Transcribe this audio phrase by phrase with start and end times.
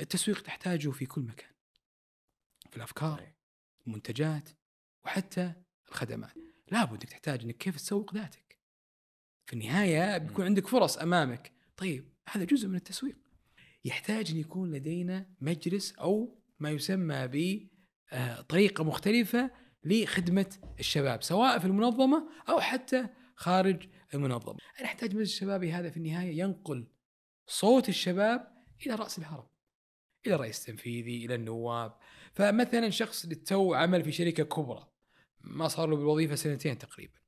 [0.00, 1.50] التسويق تحتاجه في كل مكان.
[2.70, 3.32] في الأفكار.
[3.86, 4.48] المنتجات
[5.04, 5.52] وحتى
[5.88, 6.34] الخدمات.
[6.72, 8.58] لابد إنك تحتاج إنك كيف تسوق ذاتك.
[9.46, 11.52] في النهاية بيكون عندك فرص أمامك.
[11.76, 13.16] طيب هذا جزء من التسويق.
[13.84, 17.68] يحتاج إن يكون لدينا مجلس أو ما يسمى ب
[18.12, 19.50] آه، طريقة مختلفة
[19.84, 24.58] لخدمة الشباب سواء في المنظمة أو حتى خارج المنظمة.
[24.80, 26.88] أنا أحتاج مجلس الشبابي هذا في النهاية ينقل
[27.46, 29.46] صوت الشباب إلى رأس الهرم.
[30.26, 31.96] إلى الرئيس التنفيذي إلى النواب.
[32.32, 34.88] فمثلا شخص للتو عمل في شركة كبرى
[35.40, 37.24] ما صار له بالوظيفة سنتين تقريبا.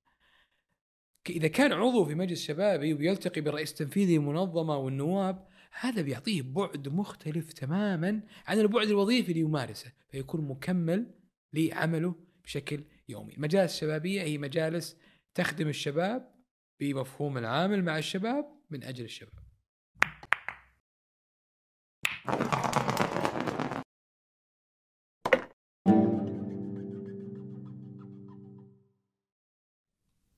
[1.31, 5.49] إذا كان عضو في مجلس شبابي ويلتقي بالرئيس التنفيذي المنظمة والنواب
[5.81, 11.15] هذا بيعطيه بعد مختلف تماما عن البعد الوظيفي اللي يمارسه فيكون مكمل
[11.53, 13.35] لعمله بشكل يومي.
[13.35, 14.97] المجالس الشبابيه هي مجالس
[15.35, 16.35] تخدم الشباب
[16.81, 19.47] بمفهوم العامل مع الشباب من أجل الشباب.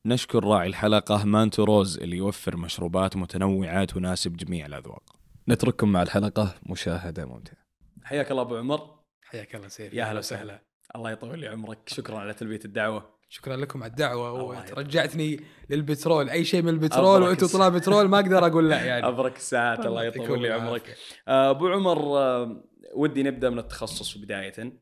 [0.09, 5.03] نشكر راعي الحلقة مانتو روز اللي يوفر مشروبات متنوعة تناسب جميع الأذواق.
[5.49, 7.57] نترككم مع الحلقة مشاهدة ممتعة.
[8.05, 8.99] حياك الله أبو عمر.
[9.23, 9.95] حياك الله سيف.
[9.95, 10.63] يا هلا وسهلا.
[10.97, 11.79] الله يطول لي عمرك.
[11.87, 13.19] شكرا على تلبية الدعوة.
[13.29, 14.33] شكرا لكم على الدعوة.
[14.43, 16.31] ورجعتني للبترول.
[16.31, 19.07] أي شيء من البترول وأنتم طلاب بترول ما أقدر أقول لا يعني.
[19.07, 19.87] أبرك الساعات.
[19.87, 20.51] الله يطول لي.
[20.51, 20.97] عمرك.
[21.29, 22.65] آه، أبو عمر آه،
[22.95, 24.73] ودي نبدأ من التخصص بداية.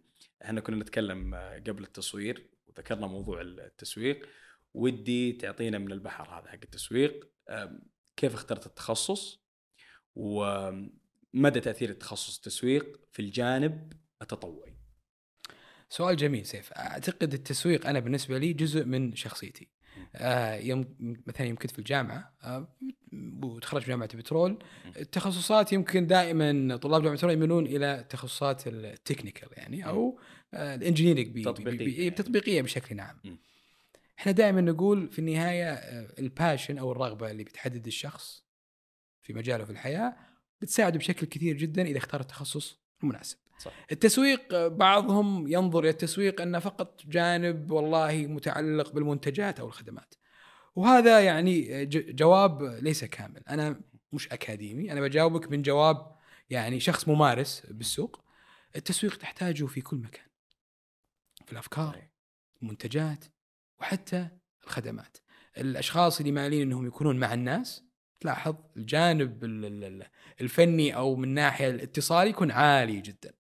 [0.44, 4.26] إحنا كنا نتكلم آه، قبل التصوير وذكرنا موضوع التسويق.
[4.76, 7.28] ودي تعطينا من البحر هذا حق التسويق.
[8.16, 9.40] كيف اخترت التخصص؟
[10.14, 14.76] ومدى تأثير التخصص التسويق في الجانب التطوعي؟
[15.88, 16.72] سؤال جميل سيف.
[16.72, 19.68] أعتقد التسويق أنا بالنسبة لي جزء من شخصيتي.
[20.16, 22.76] آه يوم مثلا يوم كنت في الجامعة آه
[23.42, 24.58] وتخرجت من جامعة البترول
[24.96, 30.20] التخصصات يمكن دائما طلاب جامعة البترول يميلون إلى التخصصات ال technical يعني أو
[30.54, 32.08] آه ال engineering تطبيقية.
[32.08, 33.16] تطبيقية بشكل عام.
[34.18, 38.44] إحنا دائما نقول في النهاية آه، ال passion أو الرغبة اللي بتحدد الشخص
[39.22, 40.16] في مجاله في الحياة
[40.60, 46.40] بتساعده بشكل كثير جدا إذا اختار التخصص المناسب صح التسويق آه، بعضهم ينظر إلى التسويق
[46.40, 50.14] أنه فقط جانب والله متعلق بالمنتجات أو الخدمات.
[50.74, 53.80] وهذا يعني آه، جواب ليس كامل، أنا
[54.12, 56.16] مش أكاديمي، أنا بجاوبك من جواب
[56.50, 58.24] يعني شخص ممارس بالسوق.
[58.76, 60.26] التسويق تحتاجه في كل مكان.
[61.46, 62.08] في الأفكار،.
[62.62, 63.24] المنتجات
[63.80, 64.28] وحتى
[64.64, 65.16] الخدمات.
[65.58, 67.82] الأشخاص اللي مالين إنهم يكونون مع الناس
[68.20, 70.06] تلاحظ الجانب ال- ال- ال-
[70.40, 73.32] الفني أو من ناحية الاتصال يكون عالي جدا.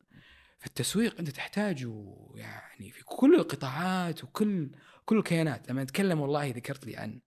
[0.58, 4.70] فالتسويق أنت تحتاجه يعني في كل القطاعات وكل
[5.04, 5.70] كل الكيانات.
[5.70, 7.20] لما نتكلم والله ذكرت لي عن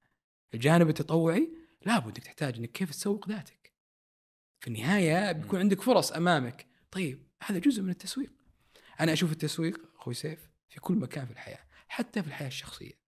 [0.54, 1.54] الجانب التطوعي
[1.86, 3.74] لابد إنك تحتاج إنك كيف تسوق ذاتك.
[4.60, 6.68] في النهاية بيكون عندك فرص أمامك.
[6.92, 8.32] طيب هذا جزء من التسويق.
[9.00, 12.99] أنا أشوف التسويق أخوي سيف في كل مكان في الحياة حتى في الحياة الشخصية.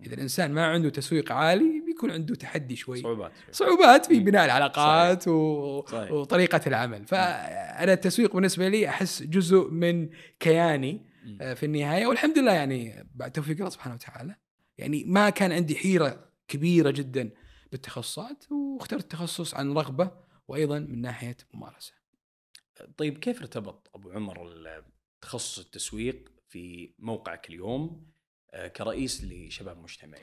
[0.00, 4.20] إذا الإنسان ما عنده تسويق عالي بيكون عنده تحدي شوي صعوبات صعوبات في.
[4.20, 5.86] بناء العلاقات و...
[5.86, 6.12] صحيح.
[6.12, 10.10] وطريقة العمل فأنا التسويق بالنسبة لي أحس جزء من
[10.40, 11.14] كياني.
[11.40, 14.36] آه، في النهاية والحمد لله يعني بعد توفيق الله سبحانه وتعالى
[14.78, 17.30] يعني ما كان عندي حيرة كبيرة جدا
[17.72, 20.10] بالتخصصات واخترت التخصص عن رغبة
[20.48, 21.92] وأيضا من ناحية ممارسة.
[22.96, 24.52] طيب كيف ارتبط أبو عمر
[25.20, 28.13] تخصص التسويق في موقعك اليوم
[28.76, 30.20] كرئيس لشباب مجتمعي؟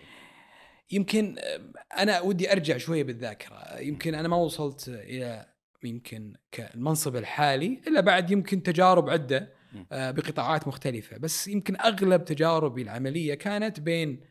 [0.91, 1.61] يمكن آه،
[1.97, 5.45] أنا ودي أرجع شوية بالذاكرة يمكن أنا ما وصلت إلى
[5.83, 9.61] يمكن كالمنصب الحالي إلا بعد يمكن تجارب عدة.
[9.91, 14.21] آه، بقطاعات مختلفة بس يمكن أغلب تجاربي العملية كانت بين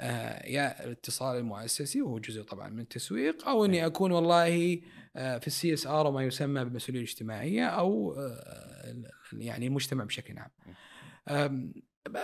[0.00, 4.80] آه، يا الاتصال المؤسسي وهو جزء طبعا من التسويق أو إني أكون والله
[5.16, 10.50] آه، في ال CSR وما يسمى بالمسؤوليه الاجتماعيه أو آه، يعني المجتمع بشكل عام.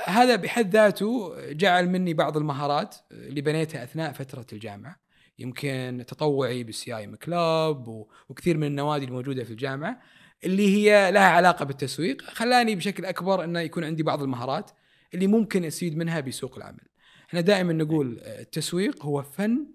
[0.04, 5.00] هذا بحد ذاته جعل مني بعض المهارات اللي بنيتها أثناء فترة الجامعة
[5.38, 10.00] يمكن تطوعي بال CIM club وكثير من النوادي الموجودة في الجامعة
[10.44, 14.70] اللي هي لها علاقة بالتسويق خلاني بشكل أكبر انه يكون عندي بعض المهارات
[15.14, 16.88] اللي ممكن أستفيد منها بسوق العمل.
[17.28, 19.66] إحنا دائما نقول التسويق هو فن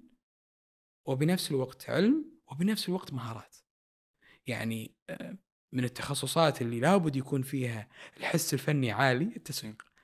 [1.05, 3.55] وبنفس الوقت علم وبنفس الوقت مهارات.
[4.47, 5.37] يعني آه،
[5.71, 7.87] من التخصصات اللي لابد يكون فيها
[8.17, 9.94] الحس الفني عالي التسويق.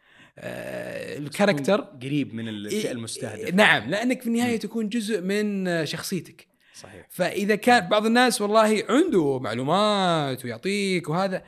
[0.43, 4.59] آه، الكاركتر قريب من الفئه المستهدفه نعم لأنك في النهاية.
[4.59, 6.47] تكون جزء من شخصيتك.
[6.75, 11.43] صحيح فإذا كان بعض الناس والله عنده معلومات ويعطيك وهذا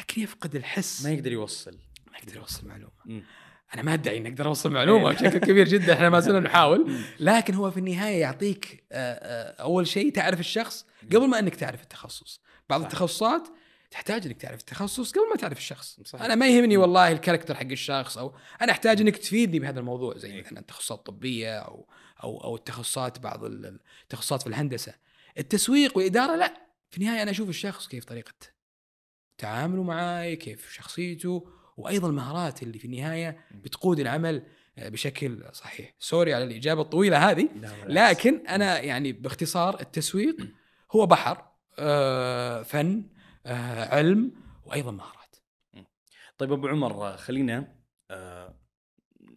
[0.00, 1.78] لكن يفقد الحس ما يقدر يوصل
[2.12, 3.22] ما يقدر يوصل معلومة مم.
[3.74, 6.92] أنا ما ادعي إني أقدر أوصل معلومة بشكل كبير جدا إحنا ما زلنا نحاول.
[7.20, 11.82] لكن هو في النهاية يعطيك آه، آه، أول شيء تعرف الشخص قبل ما إنك تعرف
[11.82, 12.40] التخصص
[12.70, 12.82] بعض.
[12.82, 13.48] التخصصات
[13.96, 16.22] تحتاج إنك تعرف التخصص قبل ما تعرف الشخص صحيح.
[16.24, 20.32] أنا ما يهمني والله الكاركتر حق الشخص أو أنا أحتاج إنك تفيدني بهذا الموضوع زي
[20.32, 20.42] إيه.
[20.42, 21.88] مثلا التخصصات الطبية أو
[22.24, 24.94] أو أو التخصصات بعض ال- التخصصات في الهندسة
[25.38, 26.54] التسويق والإدارة لا
[26.90, 28.32] في النهاية أنا أشوف الشخص كيف طريقة
[29.38, 34.42] تعامله معاي كيف شخصيته وأيضا المهارات اللي في النهاية بتقود العمل
[34.78, 37.48] آه، بشكل صحيح سوري على الإجابة الطويلة هذه.
[37.86, 40.36] لكن أنا يعني باختصار التسويق
[40.92, 41.44] هو بحر
[41.78, 43.04] آه، فن
[43.46, 44.32] علم
[44.64, 45.36] وأيضا مهارات.
[46.38, 47.76] طيب أبو عمر آه، خلينا
[48.10, 48.60] آه،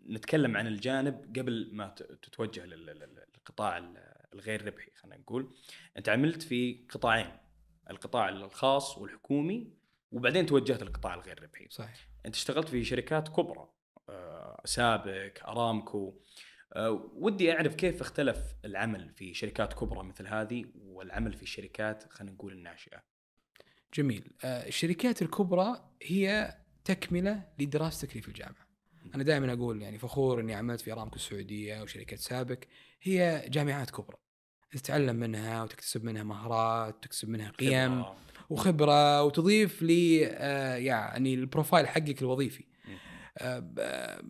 [0.10, 1.88] نتكلم عن الجانب قبل ما
[2.22, 5.56] تتوجه لل- لل- للقطاع ال- الغير ربحي خلينا نقول.
[5.98, 7.38] أنت عملت في قطاعين
[7.90, 9.74] القطاع الخاص والحكومي
[10.12, 11.68] وبعدين توجهت للقطاع الغير ربحي.
[11.70, 12.08] صحيح.
[12.26, 13.70] أنت اشتغلت في شركات كبرى
[14.10, 16.22] آه، سابك أرامكو.
[16.74, 22.34] آه، ودي أعرف كيف اختلف العمل في شركات كبرى مثل هذه والعمل في الشركات خلينا
[22.34, 23.04] نقول الناشئة؟
[23.94, 24.32] جميل.
[24.44, 26.56] آه، الشركات الكبرى هي
[26.86, 28.70] تكملة لدراستك اللي في الجامعة.
[29.16, 32.68] أنا دائما أقول يعني فخور إني عملت في أرامكو السعودية وشركة سابك.
[33.02, 34.18] هي جامعات كبرى.
[34.72, 38.18] تتعلم منها وتكتسب منها مهارات وتكتسب منها قيم خبرة.
[38.50, 42.66] وخبرة وتضيف لي آه، يعني البروفايل حقك الوظيفي.
[43.38, 44.22] آه،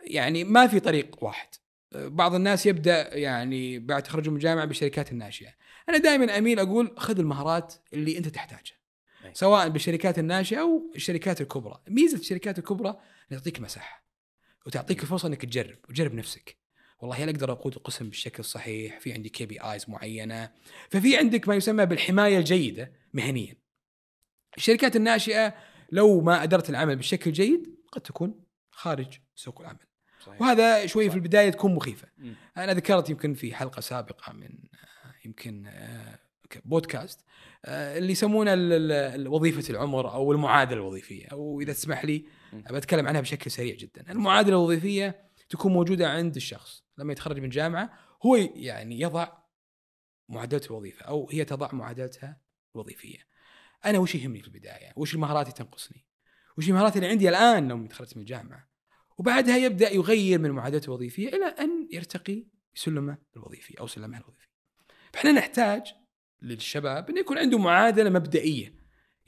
[0.00, 1.48] يعني ما في طريق واحد.
[1.92, 5.50] بعض الناس يبدأ يعني بعد تخرجه من الجامعة بالشركات الناشئة.
[5.88, 8.77] أنا دائما أميل أقول خذ المهارات اللي أنت تحتاجها.
[9.24, 9.34] أي.
[9.34, 13.00] سواء بالشركات الناشئة أو الشركات الكبرى ميزة الشركات الكبرى
[13.30, 14.04] تعطيك مساحة
[14.66, 16.58] وتعطيك الفرصة إنك تجرب وتجرب نفسك
[17.00, 20.52] والله هل أقدر أقود القسم بالشكل الصحيح في عندي كي بي آيز معينة
[20.90, 23.56] ففي عندك ما يسمى بالحماية الجيدة مهنيا
[24.56, 25.54] الشركات الناشئة
[25.92, 29.86] لو ما أدرت العمل بشكل جيد قد تكون خارج سوق العمل
[30.24, 30.40] صحيح.
[30.42, 31.10] وهذا شوي صح.
[31.10, 32.34] في البداية تكون مخيفة مم.
[32.56, 36.18] أنا ذكرت يمكن في حلقة سابقة من آه، يمكن آه،
[36.64, 37.24] بودكاست
[37.64, 38.52] آه، اللي يسمونه
[39.30, 41.26] وظيفة العمر أو المعادلة الوظيفية.
[41.26, 42.24] أو إذا تسمح لي.
[42.52, 44.12] بتكلم عنها بشكل سريع جدا.
[44.12, 46.84] المعادلة الوظيفية تكون موجودة عند الشخص.
[46.98, 47.90] لما يتخرج من الجامعة
[48.26, 49.28] هو يعني يضع
[50.28, 52.40] معادله الوظيفة أو هي تضع معادلتها
[52.74, 53.18] الوظيفية.
[53.84, 56.06] أنا وش يهمني في البداية؟ وش المهارات اللي تنقصني؟
[56.58, 58.68] وش المهارات اللي عندي الآن لو تخرجت من الجامعة؟
[59.18, 64.48] وبعدها يبدأ يغير من معادلته الوظيفية إلى أن يرتقي سلمه الوظيفي أو سلمها الوظيفي.
[65.12, 65.94] فإحنا نحتاج
[66.42, 68.74] للشباب إنه يكون عنده معادلة مبدئية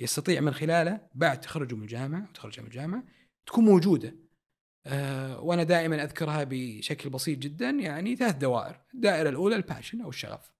[0.00, 3.04] يستطيع من خلالها بعد تخرجه من الجامعة وتخرجه من الجامعة
[3.46, 4.16] تكون موجودة.
[4.86, 10.52] أه وأنا دائما أذكرها بشكل بسيط جدا يعني ثلاث دوائر، الدائرة الأولى الباشن أو الشغف.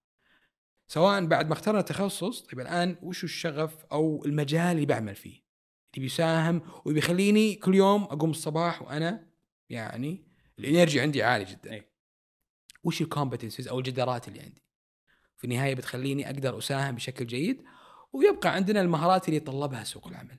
[0.88, 5.42] سواء بعد ما اخترنا تخصص طيب الآن وش الشغف أو المجال اللي بعمل فيه؟
[5.94, 9.26] اللي بيساهم وبيخليني كل يوم أقوم الصباح وأنا
[9.68, 10.24] يعني
[10.58, 11.72] ال energy عندي عالي جدا.
[11.72, 11.90] أي.
[12.84, 14.59] وش ال competencies أو الجدارات اللي عندي؟
[15.40, 17.62] في النهاية بتخليني أقدر أساهم بشكل جيد
[18.12, 20.38] ويبقى عندنا المهارات اللي يتطلبها سوق العمل.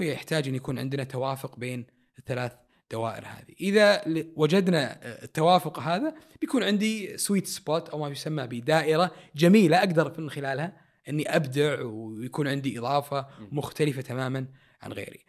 [0.00, 1.86] وهي يحتاج أن يكون عندنا توافق بين
[2.18, 2.52] الثلاث
[2.90, 3.54] دوائر هذه.
[3.60, 4.02] إذا
[4.36, 10.30] وجدنا آه، التوافق هذا بيكون عندي sweet spot أو ما يسمى بدائرة جميلة أقدر من
[10.30, 10.76] خلالها
[11.08, 14.46] أني أبدع ويكون عندي إضافة مختلفة تماما
[14.82, 15.24] عن غيري.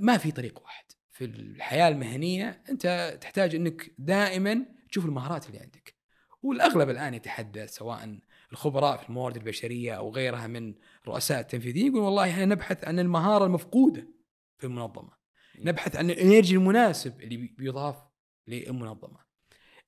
[0.00, 5.94] ما في طريق واحد في الحياة المهنية أنت تحتاج أنك دائما تشوف المهارات اللي عندك.
[6.42, 8.18] والأغلب الآن يتحدث سواء
[8.52, 10.74] الخبراء في الموارد البشرية أو غيرها من
[11.08, 14.08] رؤساء التنفيذيين يقول والله إحنا نبحث عن المهارة المفقودة
[14.58, 15.12] في المنظمة.
[15.58, 17.96] نبحث عن ال energy المناسب اللي بي- بيضاف
[18.46, 19.18] للمنظمة.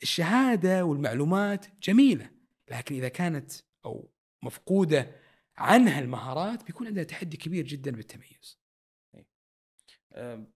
[0.03, 2.31] الشهادة والمعلومات جميلة
[2.71, 3.53] لكن إذا كانت
[3.85, 4.11] أو
[4.43, 5.17] مفقودة
[5.57, 8.59] عنها المهارات بيكون عندنا تحدي كبير جدا بالتميز.
[10.13, 10.47] آه،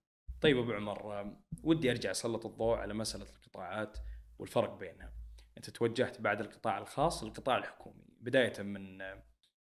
[0.40, 1.32] طيب أبو عمر
[1.62, 3.98] ودي أرجع أسلط الضوء على مسألة القطاعات
[4.38, 5.12] والفرق بينها.
[5.56, 8.98] أنت توجهت بعد القطاع الخاص للقطاع الحكومي بداية من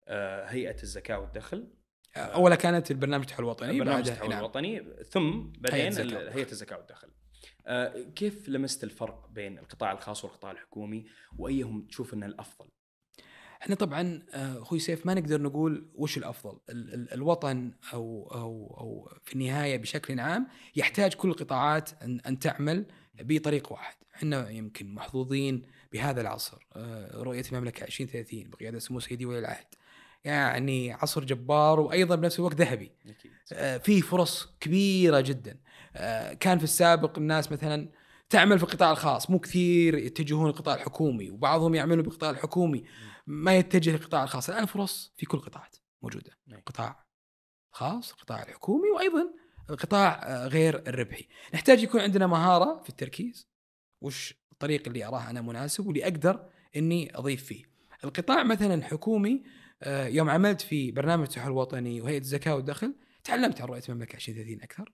[0.09, 1.69] آه، هيئة الزكاة والدخل
[2.17, 4.39] أولا كانت البرنامج التحول الوطني برنامج التحول نعم.
[4.39, 5.81] الوطني ثم بعدين.
[6.29, 7.09] هيئة الزكاة والدخل.
[7.67, 11.05] آه، كيف لمست الفرق بين القطاع الخاص والقطاع الحكومي
[11.39, 12.69] وأيهم تشوف إنه الأفضل؟
[13.63, 18.77] إحنا طبعا آه، أخوي سيف ما نقدر نقول وش الأفضل ال- ال- الوطن أو أو
[18.81, 22.87] أو في النهاية بشكل عام يحتاج كل القطاعات أن أن تعمل
[23.21, 23.95] بطريق واحد.
[24.15, 26.67] إحنا يمكن محظوظين بهذا العصر.
[26.73, 29.67] آه، رؤية المملكة 2030 بقيادة سمو سيدي ولي العهد.
[30.25, 32.93] يعني عصر جبار وأيضا بنفس الوقت ذهبي.
[33.53, 35.61] آه، في فرص كبيرة جدا.
[35.97, 37.89] آه، كان في السابق الناس مثلا
[38.29, 39.31] تعمل في القطاع الخاص.
[39.31, 42.85] مو كثير يتجهون للقطاع الحكومي وبعضهم يعملوا بالقطاع الحكومي.
[43.27, 44.51] ما يتجه للقطاع الخاص.
[44.51, 46.31] الآن فرص في كل القطاعات موجودة.
[46.47, 46.61] نعم.
[46.67, 47.05] قطاع
[47.71, 51.29] خاص القطاع الحكومي وأيضا القطاع آه، غير الربحي.
[51.55, 53.49] نحتاج يكون عندنا مهارة في التركيز
[54.01, 57.65] وش الطريق اللي أراه أنا مناسب واللي أقدر إني أضيف فيه.
[58.05, 59.43] القطاع مثلا الحكومي
[59.83, 62.95] آه، يوم عملت في برنامج التحول الوطني وهيئة الزكاة والدخل
[63.25, 64.93] تعلمت عن رؤية المملكة 2030 أكثر.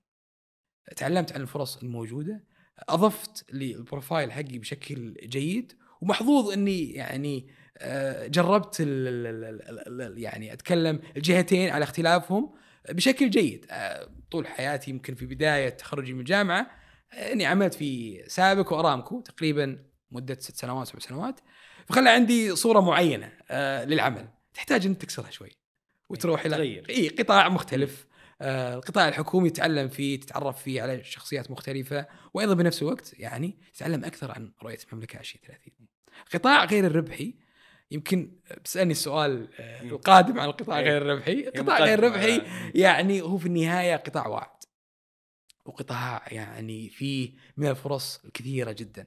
[0.96, 2.44] تعلمت عن الفرص الموجودة.
[2.88, 7.48] أضفت للبروفايل حقي بشكل جيد ومحظوظ إني يعني
[7.78, 12.52] آه، جربت ال ال ال يعني أتكلم الجهتين على اختلافهم.
[12.92, 13.66] بشكل جيد.
[13.70, 16.70] آه، طول حياتي يمكن في بداية تخرجي من الجامعة
[17.12, 21.40] آه، إني عملت في سابك وأرامكو تقريبا مدة ست سنوات سبع سنوات.
[21.86, 23.32] فخلى عندي صورة معينة
[23.84, 24.28] للعمل.
[24.54, 25.50] تحتاج ان تكسرها شوي
[26.08, 26.84] وتروح إلى.
[26.90, 28.06] إي قطاع مختلف.
[28.42, 34.32] القطاع الحكومي تتعلم فيه تتعرف فيه على شخصيات مختلفة وأيضا بنفس الوقت يعني تتعلم أكثر
[34.32, 35.72] عن رؤيه المملكة 2030
[36.34, 37.34] قطاع غير الربحي
[37.90, 40.84] يمكن بتسألني السؤال آه، القادم عن القطاع إيه.
[40.84, 42.42] غير الربحي، القطاع غير مقدمة الربحي
[42.74, 43.22] يعني.
[43.22, 44.60] هو في النهاية قطاع واعد.
[45.64, 49.06] وقطاع يعني فيه من الفرص الكثيره جدا.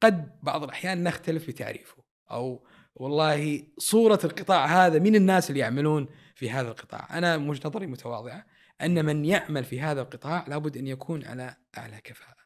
[0.00, 6.08] قد بعض الأحيان نختلف في تعريفه أو والله صورة القطاع هذا من الناس اللي يعملون
[6.34, 8.46] في هذا القطاع، أنا من وجهة نظري متواضعة
[8.80, 12.44] أن من يعمل في هذا القطاع لابد أن يكون على أعلى كفاءة.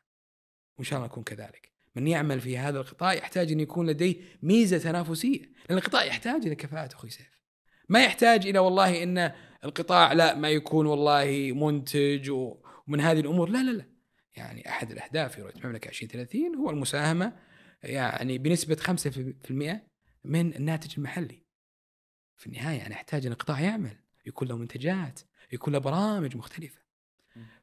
[0.79, 1.78] وإن شاء الله نكون كذلك.
[1.99, 6.55] من يعمل في هذا القطاع يحتاج أن يكون لديه ميزة تنافسية، لأن القطاع يحتاج إلى
[6.55, 7.41] كفاءة أخوي سيف.
[7.89, 9.33] ما يحتاج إلى والله إن
[9.65, 13.85] القطاع لا ما يكون والله منتج ومن هذه الأمور، لا لا لا.
[14.37, 17.33] يعني أحد الأهداف في رؤية المملكة 2030 هو المساهمة
[17.83, 19.89] يعني بنسبة 5%
[20.25, 21.43] من الناتج المحلي.
[22.37, 25.21] في النهاية أنا أحتاج ان القطاع يعمل، يكون له منتجات،
[25.53, 26.81] يكون له برامج مختلفة.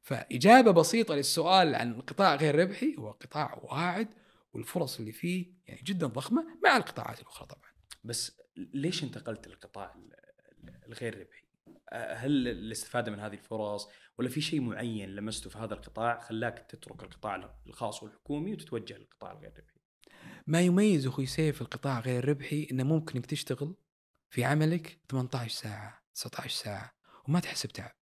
[0.01, 4.07] فإجابة بسيطة للسؤال عن القطاع غير ربحي هو قطاع واعد
[4.55, 7.71] والفرص اللي فيه يعني جدا ضخمة مع القطاعات الأخرى طبعا.
[8.03, 10.15] بس ليش انتقلت للقطاع ال-
[10.87, 11.45] الغير ربحي؟
[11.93, 17.03] هل الاستفادة من هذه الفرص ولا في شيء معين لمسته في هذا القطاع خلاك تترك
[17.03, 19.79] القطاع الخاص والحكومي وتتوجه للقطاع الغير ربحي؟
[20.47, 23.75] ما يميز أخوي سيف القطاع غير الربحي إنه ممكن إنك تشتغل
[24.29, 26.95] في عملك 18 ساعة 19 ساعة
[27.27, 27.95] وما تحس بتعب.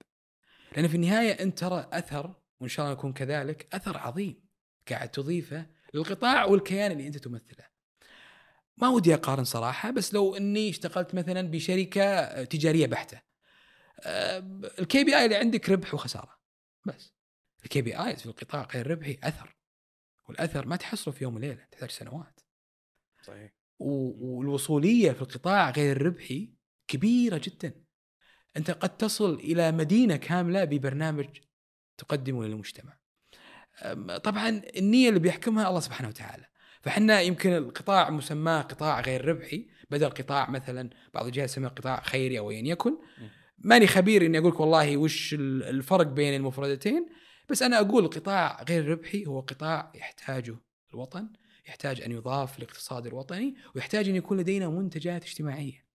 [0.75, 4.43] لأن في النهاية أنت ترى أثر وإن شاء الله يكون كذلك أثر عظيم
[4.89, 7.65] قاعد تضيفه للقطاع والكيان اللي أنت تمثله.
[8.77, 13.21] ما ودي أقارن صراحة بس لو إني اشتغلت مثلا بشركة تجارية بحتة.
[14.79, 16.39] ال KPI اللي عندك ربح وخسارة
[16.85, 17.13] بس.
[17.63, 19.55] ال KPI في القطاع غير ربحي أثر
[20.29, 22.39] والأثر ما تحصله في يوم وليلة تحتاج سنوات.
[23.21, 26.53] صحيح والوصولية في القطاع غير الربحي
[26.87, 27.83] كبيرة جدا.
[28.57, 31.27] أنت قد تصل إلى مدينة كاملة ببرنامج
[31.97, 32.97] تقدمه للمجتمع.
[34.23, 36.45] طبعا النية اللي بيحكمها الله سبحانه وتعالى.
[36.81, 42.39] فحنا يمكن القطاع مسماه قطاع غير ربحي بدل قطاع مثلا بعض الجهات تسميه قطاع خيري
[42.39, 42.97] أو ايا يكن.
[43.57, 47.05] ماني خبير إني أقول لك والله وش ال- الفرق بين المفردتين
[47.49, 50.55] بس أنا أقول القطاع غير ربحي هو قطاع يحتاجه
[50.93, 51.29] الوطن
[51.67, 55.85] يحتاج أن يضاف للاقتصاد الوطني ويحتاج أن يكون لدينا منتجات اجتماعية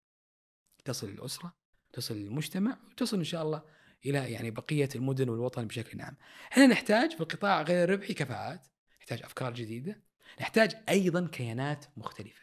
[0.84, 1.52] تصل للاسره
[1.92, 3.62] تصل للمجتمع وتصل إن شاء الله
[4.06, 6.16] إلى يعني بقية المدن والوطن بشكل عام.
[6.52, 8.66] إحنا نحتاج في القطاع غير الربحي كفاءات،
[9.00, 10.02] نحتاج أفكار جديدة،
[10.40, 12.42] نحتاج أيضا كيانات مختلفة.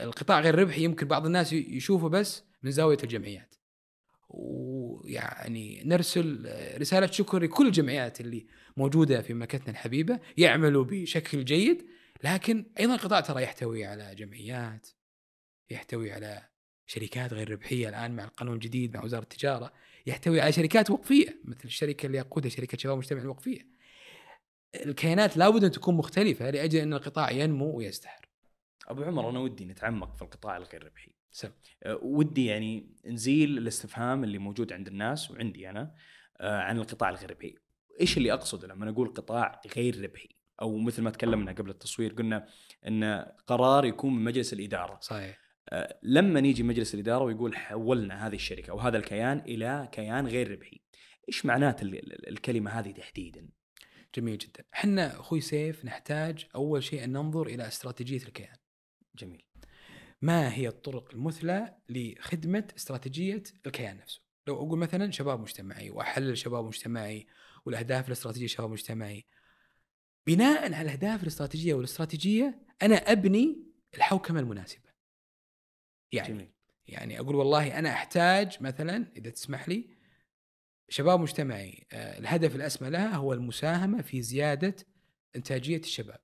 [0.00, 3.54] القطاع غير الربحي يمكن بعض الناس يشوفه بس من زاوية الجمعيات.
[4.28, 11.86] ويعني نرسل رسالة شكر لكل الجمعيات اللي موجودة في مملكتنا الحبيبة يعملوا بشكل جيد
[12.24, 14.88] لكن أيضا القطاع ترى يحتوي على جمعيات
[15.70, 16.48] يحتوي على
[16.86, 19.72] شركات غير ربحية الآن مع القانون الجديد مع وزارة التجارة
[20.08, 23.68] يحتوي على شركات وقفية مثل الشركة اللي يقودها شركة شباب المجتمع الوقفية.
[24.74, 28.28] الكيانات لابد أن تكون مختلفة لأجل أن القطاع ينمو ويزدهر.
[28.88, 31.50] أبو عمر أنا ودي نتعمق في القطاع الغير ربحي سم.
[31.82, 35.94] أه، ودي يعني نزيل الاستفهام اللي موجود عند الناس وعندي أنا
[36.40, 37.54] أه، عن القطاع الغير ربحي
[38.00, 40.28] إيش اللي أقصده لما أقول قطاع غير ربحي
[40.62, 42.46] أو مثل ما تكلمنا قبل التصوير قلنا
[42.86, 45.47] إن قرار يكون من مجلس الإدارة صحيح.
[45.72, 50.50] أه، لما نيجي مجلس الإدارة ويقول حولنا هذه الشركة أو هذا الكيان إلى كيان غير
[50.50, 50.80] ربحي
[51.28, 53.48] إيش معنات ال- ال- الكلمة هذه تحديدا
[54.14, 54.64] جميل جدا.
[54.74, 58.56] إحنا أخوي سيف نحتاج أول شيء أن ننظر إلى استراتيجية الكيان.
[59.16, 59.42] جميل
[60.22, 66.64] ما هي الطرق المثلى لخدمة استراتيجية الكيان نفسه؟ لو أقول مثلا شباب مجتمعي وأحلل شباب
[66.64, 67.26] مجتمعي
[67.66, 69.26] والأهداف الاستراتيجية شباب مجتمعي
[70.26, 73.62] بناء على الأهداف الاستراتيجية والاستراتيجية أنا أبني
[73.94, 74.87] الحوكمة المناسبة.
[76.12, 76.50] يعني جميل.
[76.86, 79.98] يعني أقول والله أنا أحتاج مثلا إذا تسمح لي
[80.88, 84.76] شباب مجتمعي آه، الهدف الأسمى لها هو المساهمة في زيادة
[85.36, 86.20] إنتاجية الشباب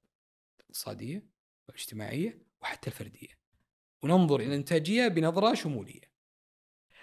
[0.61, 1.27] الاقتصادية
[1.69, 3.39] والاجتماعية وحتى الفردية.
[4.03, 6.15] وننظر إلى الانتاجيه بنظرة شمولية.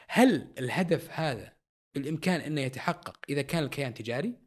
[0.08, 1.54] هل الهدف هذا
[1.96, 4.38] بالإمكان أنه يتحقق إذا كان الكيان تجاري؟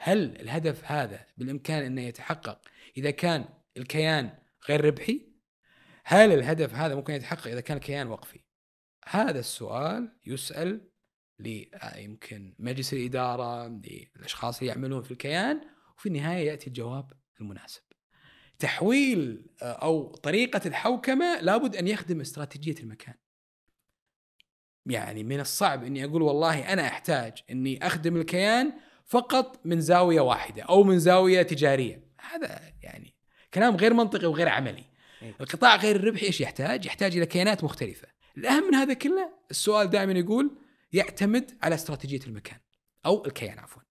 [0.00, 2.60] هل الهدف هذا بالإمكان أنه يتحقق
[2.96, 5.35] إذا كان الكيان غير ربحي؟
[6.08, 8.40] هل الهدف هذا ممكن يتحقق إذا كان الكيان وقفي
[9.08, 10.90] هذا السؤال يسأل
[11.38, 11.64] ل
[11.96, 15.60] يمكن مجلس الإدارة للأشخاص اللي يعملون في الكيان
[15.96, 17.82] وفي النهاية يأتي الجواب المناسب.
[18.58, 23.14] تحويل آه، أو طريقة الحوكمة لابد أن يخدم استراتيجية المكان.
[24.86, 28.72] يعني من الصعب إني أقول والله أنا أحتاج إني أخدم الكيان
[29.06, 32.08] فقط من زاوية واحدة أو من زاوية تجارية.
[32.20, 33.14] هذا يعني
[33.54, 34.95] كلام غير منطقي وغير عملي.
[35.26, 35.34] إيه.
[35.40, 38.08] القطاع غير الربحي إيش يحتاج؟ يحتاج إلى كيانات مختلفة.
[38.36, 40.58] الأهم من هذا كله السؤال دائما يقول
[40.92, 42.58] يعتمد على استراتيجية المكان
[43.06, 43.82] أو الكيان عفوا.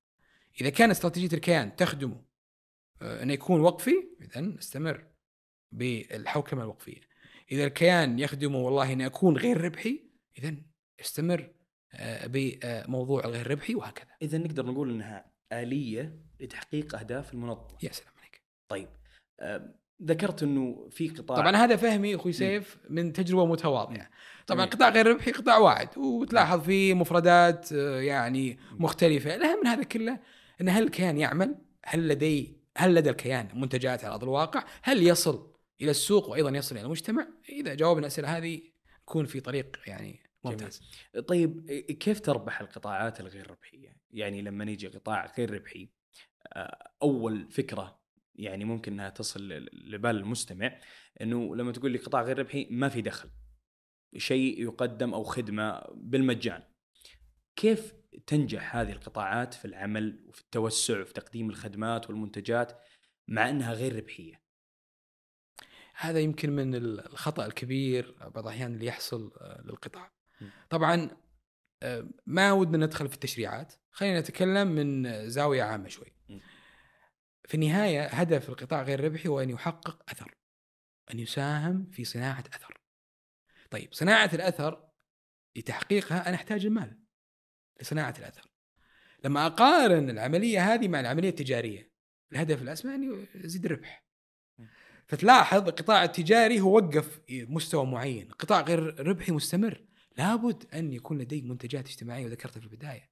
[0.62, 2.26] إذا كان استراتيجية الكيان تخدمه
[3.02, 5.08] آه، انه يكون وقفي اذا نستمر
[5.72, 7.02] بالحوكمة الوقفية.
[7.52, 10.56] إذا الكيان يخدمه والله اني اكون غير ربحي اذا
[11.00, 11.52] استمر
[11.94, 14.12] آه، بموضوع الغير ربحي وهكذا.
[14.22, 17.78] إذا نقدر نقول إنها آلية لتحقيق أهداف المنظمة.
[17.84, 18.44] يا سلام عليك.
[18.68, 18.90] طيب
[20.04, 24.10] ذكرت إنه في قطاع طبعا هذا فهمي أخوي سيف من تجربة متواضعة.
[24.48, 24.76] طبعا جميل.
[24.76, 29.36] قطاع غير ربحي قطاع واعد وتلاحظ فيه مفردات آه، يعني مختلفة.
[29.36, 30.20] الاهم من هذا كله
[30.62, 35.54] إن هل الكيان يعمل؟ هل لدي هل لدى الكيان منتجات على أرض الواقع؟ هل يصل
[35.82, 38.62] إلى السوق وأيضا يصل إلى المجتمع؟ إذا جاوبنا الأسئلة هذه
[39.02, 40.82] نكون في طريق يعني ممتاز.
[41.28, 45.90] طيب كيف تربح القطاعات الغير ربحية؟ يعني لما يجي قطاع غير ربحي
[46.54, 48.05] آه، أول فكرة
[48.36, 50.80] يعني ممكن إنها تصل لبال المستمع
[51.22, 53.30] إنه لما تقول لي قطاع غير ربحي ما في دخل.
[54.18, 56.64] شيء يقدم أو خدمة بالمجان.
[57.56, 57.94] كيف
[58.28, 62.82] تنجح هذه القطاعات في العمل وفي التوسع وفي تقديم الخدمات والمنتجات
[63.28, 64.42] مع إنها غير ربحية؟
[65.96, 70.12] هذا يمكن من الخطأ الكبير بعض الأحيان اللي يحصل آه، للقطاع.
[70.70, 71.10] طبعا
[71.84, 73.74] آه، ما ودنا ندخل في التشريعات.
[73.92, 76.15] خلينا نتكلم من زاوية عامة شوي.
[77.48, 80.36] في النهاية هدف القطاع غير الربحي هو أن يحقق أثر
[81.14, 82.78] أن يساهم في صناعة أثر.
[83.70, 84.90] طيب صناعة الأثر
[85.56, 87.00] لتحقيقها أنا أحتاج المال
[87.82, 88.52] لصناعة الأثر.
[89.24, 91.92] لما أقارن العملية هذه مع العملية التجارية
[92.32, 94.06] الهدف الأسمى أن يزيد الربح.
[95.08, 99.86] فتلاحظ القطاع التجاري هو وقف مستوى معين قطاع غير ربحي مستمر.
[100.18, 103.10] لابد أن يكون لدي منتجات اجتماعية وذكرتها في البداية.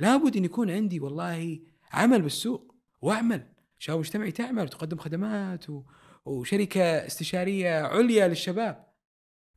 [0.00, 1.60] لابد أن يكون عندي والله
[1.92, 3.52] عمل بالسوق وأعمل.
[3.82, 5.82] شباب مجتمعي تعمل وتقدم خدمات و...
[6.24, 8.92] وشركة استشارية عليا للشباب.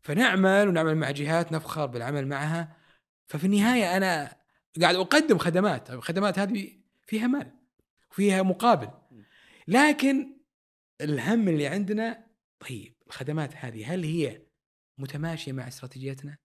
[0.02, 2.78] فنعمل ونعمل مع جهات نفخر بالعمل معها.
[3.28, 4.38] ففي النهاية أنا
[4.82, 5.90] قاعد أقدم خدمات.
[5.90, 7.52] الخدمات هذه فيها مال
[8.12, 8.90] وفيها مقابل.
[9.68, 10.38] لكن
[11.02, 12.28] الهم اللي عندنا
[12.60, 14.42] طيب الخدمات هذه هل هي
[14.98, 16.38] متماشية مع استراتيجيتنا؟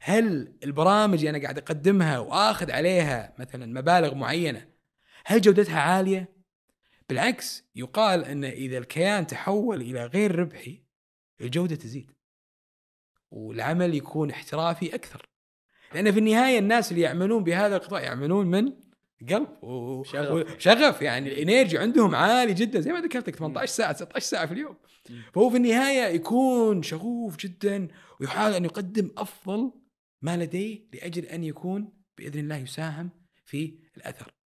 [0.00, 4.68] هل البرامج اللي أنا قاعد أقدمها وآخذ عليها مثلا مبالغ معينة
[5.26, 6.39] هل جودتها عالية؟
[7.10, 10.82] بالعكس يقال إن إذا الكيان تحول إلى غير ربحي
[11.40, 12.10] الجودة تزيد
[13.30, 15.28] والعمل يكون احترافي أكثر
[15.94, 18.72] لأن في النهاية الناس اللي يعملون بهذا القطاع يعملون من
[19.30, 19.48] قلب.
[19.62, 24.52] وشغف يعني الإنرجي عندهم عالي جدا زي ما ذكرت لك 18 ساعة 19 ساعة في
[24.52, 24.76] اليوم.
[25.34, 27.88] فهو في النهاية يكون شغوف جدا
[28.20, 29.72] ويحاول أن يقدم أفضل
[30.22, 33.10] ما لديه لأجل أن يكون بإذن الله يساهم
[33.44, 34.39] في الأثر.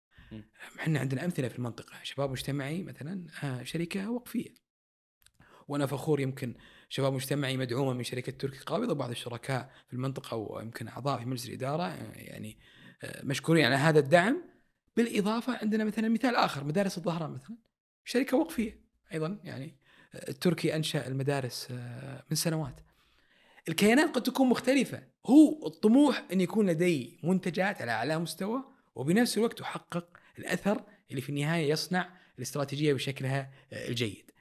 [0.79, 1.93] إحنا عندنا أمثلة في المنطقة.
[2.03, 4.53] شباب مجتمعي مثلا آه، شركة وقفية.
[5.67, 6.55] وأنا فخور يمكن
[6.89, 11.45] شباب مجتمعي مدعومة من شركة تركي قابضة وبعض الشركاء في المنطقة ويمكن أعضاء في مجلس
[11.45, 12.57] الإدارة آه، يعني
[13.03, 14.43] آه، مشكورين على هذا الدعم.
[14.97, 17.57] بالإضافة عندنا مثلا مثال آخر مدارس الظهران مثلا.
[18.05, 19.77] شركة وقفية أيضا يعني
[20.15, 21.71] التركي أنشأ المدارس
[22.29, 22.79] من سنوات.
[23.69, 25.03] الكيانات قد تكون مختلفة.
[25.25, 28.63] هو الطموح أن يكون لدي منتجات على أعلى مستوى
[28.95, 34.31] وبنفس الوقت أحقق الأثر اللي في النهاية يصنع الاستراتيجية بشكلها آه، الجيد.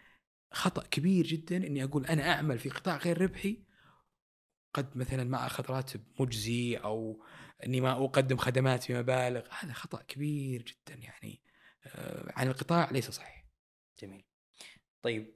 [0.52, 3.64] خطأ كبير جدا إني أقول أنا أعمل في قطاع غير ربحي
[4.74, 7.24] قد مثلا ما أخذ راتب مجزي أو
[7.66, 11.42] إني ما أقدم خدمات بمبالغ هذا خطأ كبير جدا يعني
[11.87, 13.46] آه، عن القطاع ليس صحيح.
[13.98, 14.24] جميل.
[15.02, 15.35] طيب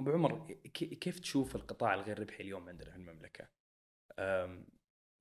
[0.00, 3.48] أبو عمر كيف تشوف القطاع الغير ربحي اليوم عندنا في المملكه؟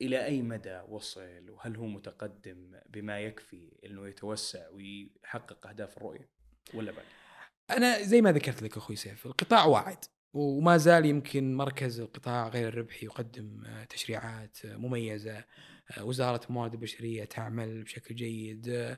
[0.01, 6.29] إلى أي مدى وصل وهل هو متقدم بما يكفي إنه يتوسع ويحقق أهداف الرؤية
[6.73, 7.05] ولا بعد؟
[7.77, 12.67] أنا زي ما ذكرت لك أخوي سيف القطاع واعد وما زال يمكن مركز القطاع غير
[12.67, 15.43] الربحي يقدم تشريعات مميزة
[16.01, 18.97] وزارة الموارد البشرية تعمل بشكل جيد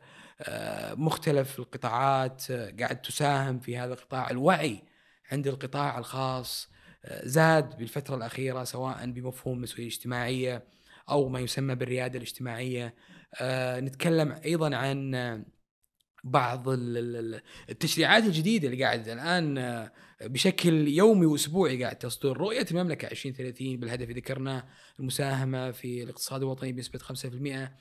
[0.92, 4.84] مختلف القطاعات قاعد تساهم في هذا القطاع الوعي
[5.32, 6.70] عند القطاع الخاص
[7.24, 10.64] زاد بالفترة الأخيرة سواء بمفهوم المسؤوليه الاجتماعيه
[11.10, 12.96] أو ما يسمى بالريادة الاجتماعية.
[13.42, 15.16] آه، نتكلم أيضا عن
[16.24, 19.92] بعض ال- ال- ال- التشريعات الجديدة اللي قاعد الآن آه،
[20.22, 22.38] بشكل يومي وأسبوعي قاعد تصدر.
[22.38, 24.64] رؤية المملكة 2030 بالهدف اللي ذكرناه
[25.00, 27.76] المساهمة في الاقتصاد الوطني بنسبة 5%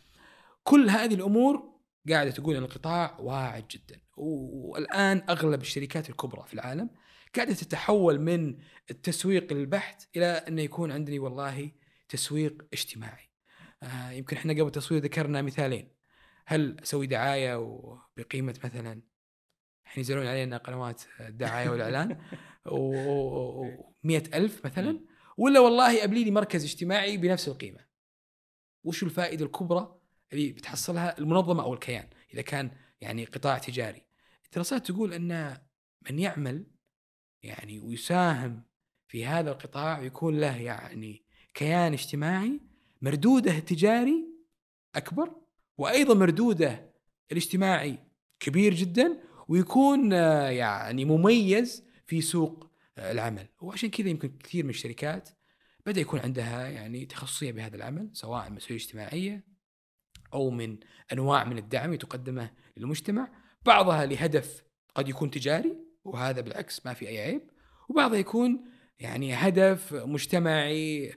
[0.65, 1.63] كل هذه الأمور
[2.09, 4.01] قاعدة تقول إن القطاع واعد جدا.
[4.17, 6.91] والآن أغلب الشركات الكبرى في العالم
[7.37, 8.59] قاعدة تتحول من
[8.91, 11.71] التسويق البحت إلى انه يكون عندني والله
[12.09, 13.31] تسويق اجتماعي.
[13.83, 15.95] آه يمكن إحنا قبل التصوير ذكرنا مثالين.
[16.47, 17.57] هل أسوي دعاية
[18.17, 19.03] بقيمه مثلا
[19.85, 22.21] الحين ينزلون علينا قنوات الدعاية والإعلان؟
[22.73, 23.67] و
[24.05, 25.01] 100000 مثلا؟
[25.37, 27.87] ولا والله ابني لي مركز اجتماعي بنفس القيمة؟
[28.85, 29.99] وش الفائدة الكبرى
[30.33, 34.07] اللي بتحصلها المنظمة أو الكيان؟ إذا كان يعني قطاع تجاري.
[34.45, 35.59] الدراسات تقول أن
[36.11, 36.67] من يعمل
[37.43, 38.65] يعني ويساهم
[39.09, 41.25] في هذا القطاع ويكون له يعني
[41.59, 42.61] كيان اجتماعي
[43.03, 44.25] مردوده التجاري
[44.95, 45.31] أكبر
[45.79, 46.95] وأيضا مردوده
[47.33, 47.99] الاجتماعي
[48.41, 53.47] كبير جدا ويكون آه، يعني مميز في سوق آه، العمل.
[53.61, 55.29] وعشان كذا يمكن كثير من الشركات
[55.87, 59.45] بدأ يكون عندها يعني تخصصية بهذا العمل سواء مسؤولية اجتماعية
[60.35, 60.79] أو من
[61.13, 63.29] أنواع من الدعم تقدمه للمجتمع.
[63.67, 64.63] بعضها لهدف
[64.95, 67.51] قد يكون تجاري وهذا بالعكس ما في أي عيب.
[67.89, 68.65] وبعضها يكون
[69.01, 71.13] يعني هدف مجتمعي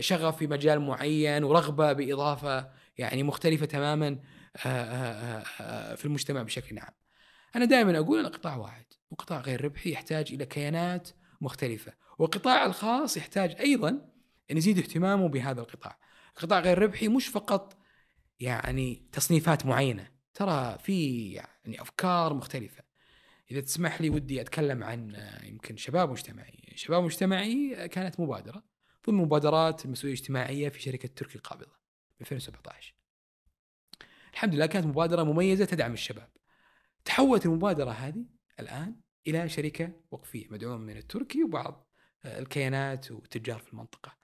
[0.00, 4.18] شغف في مجال معين ورغبة بإضافة يعني مختلفة تماما
[4.66, 6.92] آه، آه، آه، في المجتمع بشكل عام.
[7.56, 11.08] أنا دائما أقول القطاع واحد وقطاع غير ربحي يحتاج إلى كيانات
[11.40, 13.88] مختلفة والقطاع الخاص يحتاج أيضا
[14.50, 15.98] أن يزيد اهتمامه بهذا القطاع.
[16.36, 17.76] القطاع غير ربحي مش فقط
[18.40, 22.82] يعني تصنيفات معينة ترى في يعني أفكار مختلفة.
[23.50, 28.62] إذا تسمح لي ودي أتكلم عن آه، يمكن شباب مجتمعي، شباب مجتمعي آه، كانت مبادرة
[29.06, 31.76] ضمن مبادرات المسؤوليه الاجتماعيه في شركة تركي القابضه
[32.20, 32.94] 2017.
[34.32, 36.30] الحمد لله كانت مبادرة مميزة تدعم الشباب.
[37.04, 38.24] تحولت المبادرة هذه
[38.60, 41.90] الآن إلى شركة وقفية مدعومة من التركي وبعض
[42.24, 44.16] آه، الكيانات والتجار في المنطقة.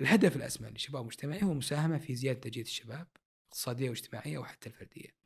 [0.00, 3.06] الهدف الأسمى للشباب المجتمعي هو المساهمه في زيادة انتاجيه الشباب
[3.48, 5.16] اقتصادية واجتماعية وحتى الفردية.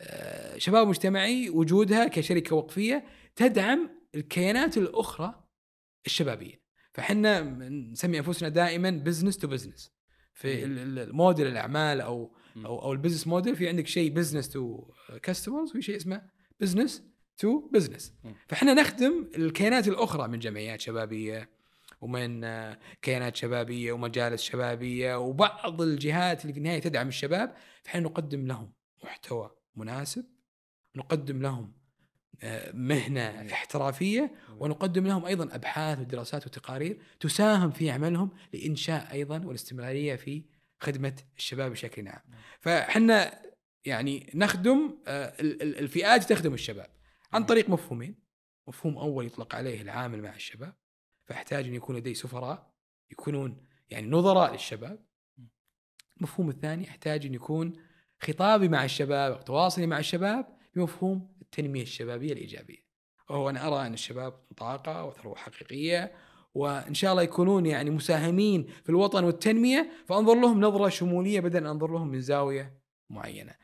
[0.00, 3.04] آه، شباب مجتمعي وجودها كشركة وقفية
[3.36, 5.44] تدعم الكيانات الأخرى
[6.06, 6.61] الشبابية.
[6.94, 9.92] فحنا نسمي أنفسنا دائما business to business.
[10.34, 12.32] في ال- ال- الموديل الأعمال أو.
[12.56, 14.84] أو أو ال business model في عندك شيء business to
[15.22, 16.22] customers وفي شيء اسمه
[16.60, 17.02] business
[17.36, 18.14] to business.
[18.48, 21.50] فاحنا نخدم الكيانات الأخرى من جمعيات شبابية
[22.00, 28.46] ومن آه، كيانات شبابية ومجالس شبابية وبعض الجهات اللي في النهاية تدعم الشباب فاحنا نقدم
[28.46, 28.72] لهم
[29.04, 30.24] محتوى مناسب
[30.96, 31.72] نقدم لهم
[32.74, 40.42] مهنة احترافية ونقدم لهم أيضا أبحاث ودراسات وتقارير تساهم في عملهم لإنشاء أيضا والاستمرارية في
[40.80, 42.22] خدمة الشباب بشكل عام.
[42.60, 43.42] فإحنا
[43.84, 46.90] يعني نخدم آه، ال- ال- الفئات تخدم الشباب
[47.32, 48.22] عن طريق مفهومين.
[48.68, 50.74] مفهوم أول يطلق عليه العامل مع الشباب
[51.26, 52.72] فاحتاج أن يكون لدي سفراء
[53.10, 55.04] يكونون يعني نظراء للشباب.
[56.18, 57.72] المفهوم الثاني يحتاج أن يكون
[58.22, 62.92] خطابي مع الشباب أو تواصلي مع الشباب بمفهوم التنمية الشبابية الإيجابية.
[63.30, 66.12] وهو أنا أرى أن الشباب طاقة وثروة حقيقية
[66.54, 71.66] وإن شاء الله يكونون يعني مساهمين في الوطن والتنمية فأنظر لهم نظرة شمولية بدل أن
[71.66, 72.78] أنظر لهم من زاوية
[73.10, 73.54] معينة.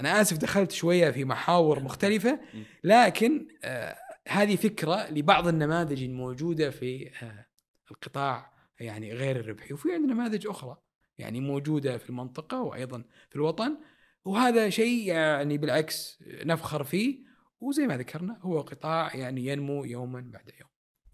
[0.00, 2.40] أنا آسف دخلت شوية في محاور مختلفة
[2.84, 3.96] لكن آه
[4.28, 7.46] هذه فكرة لبعض النماذج الموجودة في آه
[7.90, 10.76] القطاع يعني غير الربحي وفي عندنا نماذج أخرى
[11.18, 13.76] يعني موجودة في المنطقة وأيضا في الوطن
[14.24, 17.33] وهذا شيء يعني بالعكس نفخر فيه
[17.68, 20.68] وزي ما ذكرنا هو قطاع يعني ينمو يوما بعد يوم.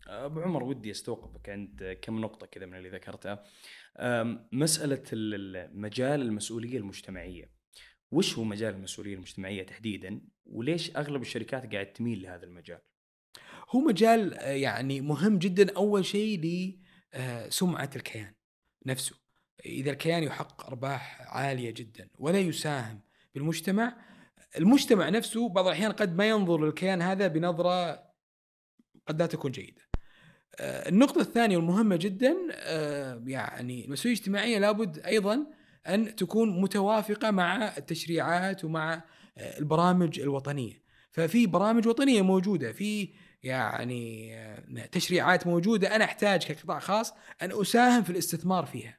[0.06, 3.44] أبو عمر ودي أستوقفك عند كم نقطة كذا من اللي ذكرتها
[4.52, 7.50] مسألة ال- ال- مجال المسؤولية المجتمعية
[8.10, 12.80] وش هو مجال المسؤولية المجتمعية تحديدا وليش أغلب الشركات قاعد تميل لهذا المجال
[13.70, 16.40] هو مجال آه، يعني مهم جدا أول شيء
[17.14, 18.34] لسمعه الكيان
[18.86, 19.16] نفسه.
[19.66, 23.00] إذا الكيان يحقق أرباح عالية جدا ولا يساهم
[23.34, 23.96] بالمجتمع
[24.58, 28.02] المجتمع نفسه بعض الأحيان قد ما ينظر للكيان هذا بنظرة
[29.06, 29.90] قد لا تكون جيدة.
[30.56, 35.46] آه، النقطة الثانية والمهمة جدا آه، يعني المسؤولية الاجتماعية لابد أيضا
[35.86, 39.04] أن تكون متوافقة مع التشريعات ومع
[39.38, 43.08] آه، البرامج الوطنية ففي برامج وطنية موجودة في
[43.42, 44.36] يعني
[44.92, 48.98] تشريعات موجودة أنا أحتاج كقطاع خاص أن أساهم في الاستثمار فيها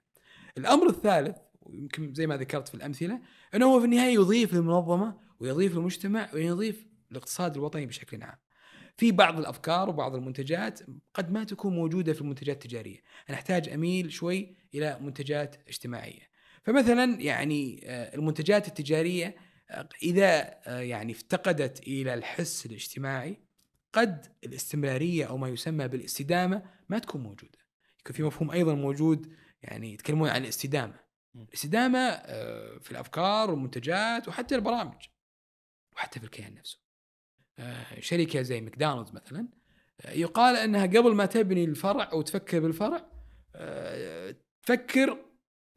[0.57, 3.19] الأمر الثالث ويمكن زي ما ذكرت في الأمثلة
[3.55, 8.37] أنه هو في النهاية يضيف للمنظمة ويضيف للمجتمع ويضيف للاقتصاد الوطني بشكل عام
[8.97, 10.79] في بعض الأفكار وبعض المنتجات
[11.13, 12.99] قد ما تكون موجودة في المنتجات التجارية،
[13.29, 16.31] أنا أحتاج أميل شوي إلى منتجات اجتماعية.
[16.63, 19.35] فمثلا يعني آه، المنتجات التجارية
[20.03, 23.37] إذا آه، يعني افتقدت إلى الحس الاجتماعي
[23.93, 27.59] قد الاستمرارية أو ما يسمى بالاستدامة ما تكون موجودة.
[27.99, 30.99] يكون في مفهوم أيضا موجود يعني يتكلمون عن الاستدامة.
[31.35, 35.10] الاستدامة آه، في الأفكار والمنتجات وحتى البرامج
[35.95, 36.79] وحتى في الكيان نفسه.
[37.59, 39.47] آه، شركة زي ماكدونالدز مثلا
[40.01, 43.05] آه، يقال إنها قبل ما تبني الفرع أو تفكر بالفرع
[43.55, 45.17] آه، تفكر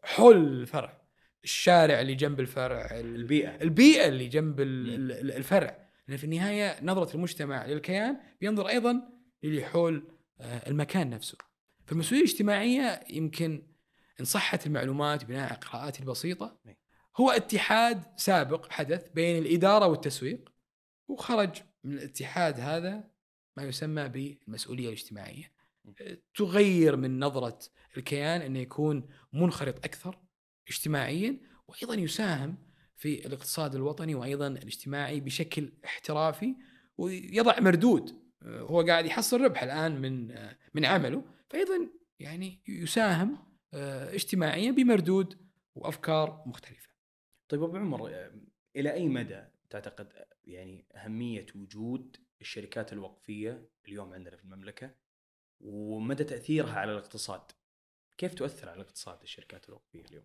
[0.04, 1.04] حول الفرع.
[1.44, 3.62] الشارع اللي جنب الفرع ال- البيئة.
[3.62, 5.88] البيئة اللي جنب ال- ال- الفرع.
[6.08, 9.02] لأن في النهاية نظرة المجتمع للكيان بينظر أيضا
[9.42, 10.08] للي حول
[10.40, 11.38] المكان نفسه.
[11.86, 13.62] فالمسؤوليه الاجتماعية يمكن
[14.20, 16.58] إن صحت المعلومات بناء على قراءاتي البسيطة.
[17.16, 20.52] هو اتحاد سابق حدث بين الإدارة والتسويق
[21.08, 23.04] وخرج من الاتحاد هذا
[23.56, 25.52] ما يسمى بالمسؤولية الاجتماعية.
[26.00, 27.58] آه، تغير من نظرة
[27.96, 30.18] الكيان أنه يكون منخرط أكثر
[30.68, 32.56] اجتماعيا وأيضا يساهم
[32.96, 36.54] في الاقتصاد الوطني وأيضا الاجتماعي بشكل احترافي
[36.98, 38.24] ويضع مردود.
[38.42, 45.38] آه، هو قاعد يحصل ربح الآن من آه، من عمله فايضا يعني يساهم اجتماعيا بمردود
[45.74, 46.93] وأفكار مختلفة.
[47.48, 48.30] طيب أبو عمر آه،
[48.76, 54.90] إلى أي مدى تعتقد آه، يعني أهمية وجود الشركات الوقفية اليوم عندنا في المملكة
[55.60, 57.40] ومدى تأثيرها على الاقتصاد؟
[58.18, 60.24] كيف تؤثر على الاقتصاد الشركات الوقفية اليوم؟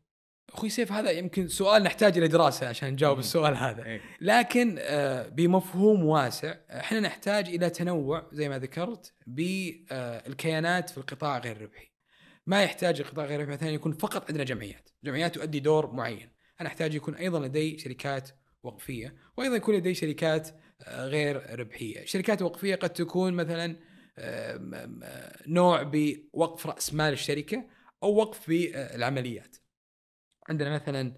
[0.53, 3.19] أخوي سيف هذا يمكن سؤال نحتاج إلى دراسة عشان نجاوب.
[3.19, 3.86] السؤال هذا.
[3.86, 4.01] إيه.
[4.21, 11.55] لكن آه، بمفهوم واسع إحنا نحتاج إلى تنوع زي ما ذكرت بالكيانات في القطاع غير
[11.55, 11.89] الربحي.
[12.45, 16.29] ما يحتاج القطاع غير الربحي مثلا يكون فقط عندنا جمعيات، جمعيات تؤدي دور معين.
[16.62, 18.30] أنا أحتاج يكون أيضا لدي شركات
[18.63, 20.50] وقفية وأيضا يكون لدي شركات
[20.84, 23.76] آه، غير ربحية، الشركات الوقفيه قد تكون مثلا
[24.17, 25.00] آه، م-
[25.48, 27.65] نوع بوقف رأس مال الشركة
[28.04, 29.56] أو وقف بالعمليات.
[30.50, 31.13] عندنا مثلا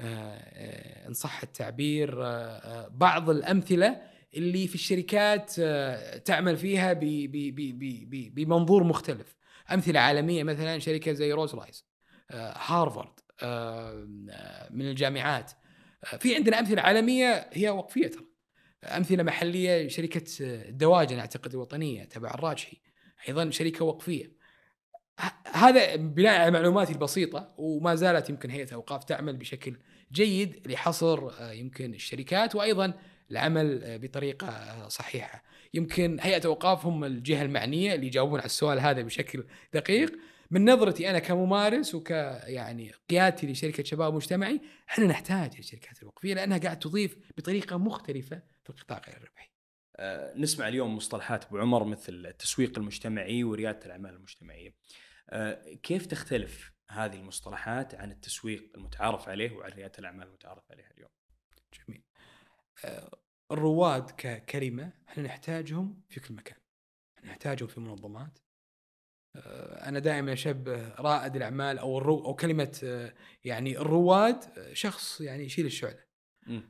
[0.00, 4.02] آه، آه، إن صح التعبير آه، آه، بعض الأمثلة
[4.34, 6.92] اللي في الشركات آه، تعمل فيها
[8.34, 9.36] بمنظور مختلف.
[9.72, 11.86] أمثلة عالمية مثلا شركة زي روز رايز
[12.30, 13.25] آه، هارفارد آه، آه،
[14.70, 15.52] من الجامعات
[16.12, 18.24] آه، في عندنا أمثلة عالمية هي وقفية ترى
[18.84, 22.80] أمثلة محلية شركة آه، الدواجن أعتقد الوطنية تبع الراجحي
[23.28, 24.36] أيضا شركة وقفية
[25.52, 29.76] هذا بناء على معلوماتي البسيطة وما زالت يمكن هيئة أوقاف تعمل بشكل
[30.12, 32.92] جيد لحصر آه، يمكن الشركات وأيضا
[33.30, 35.42] العمل بطريقة صحيحة.
[35.74, 39.44] يمكن هيئة اوقاف هم الجهة المعنية اللي يجاوبون على السؤال هذا بشكل
[39.74, 40.12] دقيق.
[40.50, 46.58] من نظرتي أنا كممارس وك يعني قيادتي لشركة شباب مجتمعي إحنا نحتاج الشركات الوقفية لأنها
[46.58, 49.50] قاعد تضيف بطريقة مختلفة في القطاع غير الربحي.
[49.96, 54.74] آه، نسمع اليوم مصطلحات أبو عمر مثل التسويق المجتمعي وريادة الأعمال المجتمعية.
[55.30, 61.10] آه، كيف تختلف هذه المصطلحات عن التسويق المتعارف عليه وعن ريادة الأعمال المتعارف عليها اليوم؟
[61.74, 62.02] جميل.
[62.84, 63.10] آه،
[63.50, 66.58] الرواد ككلمة إحنا نحتاجهم في كل مكان.
[67.24, 68.38] نحتاجهم في المنظمات.
[69.36, 73.12] آه، أنا دائما أشبه رائد الأعمال أو الرو أو كلمة آه،
[73.44, 76.06] يعني الرواد شخص يعني يشيل الشعلة.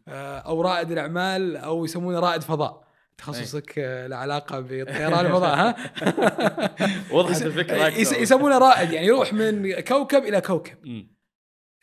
[0.08, 2.86] آه، أو رائد الأعمال أو يسمونه رائد فضاء.
[3.18, 5.76] تخصصك له علاقة بطيران الفضاء ها؟
[7.16, 7.86] وضحت الفكرة
[8.22, 11.06] يسمونه رائد يعني يروح من كوكب إلى كوكب.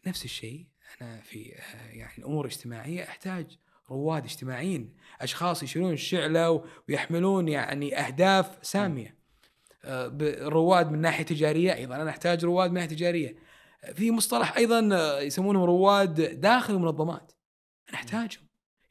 [0.08, 0.68] نفس الشيء
[1.02, 1.40] أنا في
[1.92, 3.58] يعني الأمور الاجتماعية أحتاج
[3.90, 9.23] رواد اجتماعيين أشخاص يشيلون الشعلة ويحملون يعني أهداف سامية
[10.42, 13.36] رواد من ناحية تجارية أيضا أنا أحتاج رواد من ناحية تجارية.
[13.84, 17.32] آه، في مصطلح أيضا آه، يسمونهم رواد داخل المنظمات.
[17.90, 18.44] أنا أحتاجهم.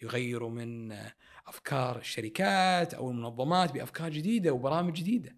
[0.02, 1.12] يغيروا من آه،
[1.46, 5.36] أفكار الشركات أو المنظمات بأفكار جديدة وبرامج جديدة.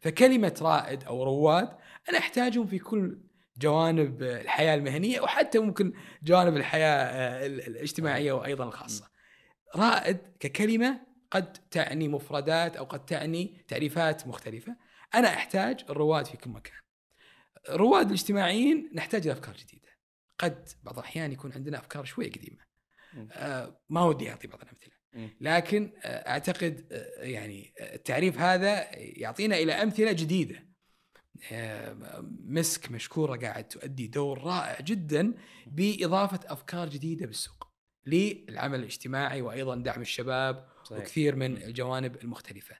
[0.00, 1.68] فكلمة رائد أو رواد
[2.08, 3.18] أنا أحتاجهم في كل
[3.58, 9.08] جوانب الحياة المهنية وحتى ممكن جوانب الحياة آه، ال- الاجتماعية وأيضا الخاصة.
[9.76, 11.00] رائد ككلمة
[11.34, 14.76] قد تعني مفردات أو قد تعني تعريفات مختلفة.
[15.14, 16.78] أنا أحتاج الرواد في كل مكان.
[17.68, 19.88] الرواد الاجتماعيين نحتاج لافكار جديدة.
[20.38, 22.64] قد بعض الأحيان يكون عندنا أفكار شوي قديمة.
[23.32, 24.94] آه، ما ودي أعطي بعض الأمثلة.
[25.40, 30.74] لكن آه، أعتقد آه، يعني التعريف هذا يعطينا إلى أمثلة جديدة.
[32.44, 35.34] مسك مشكورة قاعد تؤدي دور رائع جدا
[35.66, 37.63] بإضافة أفكار جديدة بالسوق
[38.06, 40.98] للعمل الاجتماعي وأيضا دعم الشباب صحيح.
[40.98, 42.76] وكثير من الجوانب المختلفة.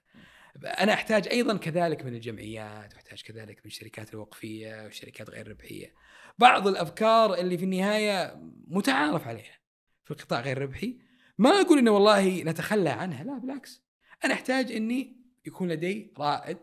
[0.65, 5.93] أنا أحتاج أيضا كذلك من الجمعيات واحتاج كذلك من الشركات الوقفية والشركات غير الربحية.
[6.39, 9.59] بعض الأفكار اللي في النهاية متعارف عليها
[10.03, 10.99] في القطاع غير الربحي
[11.37, 13.83] ما أقول انه والله نتخلى عنها لا بالعكس
[14.25, 16.57] أنا أحتاج إني يكون لدي رائد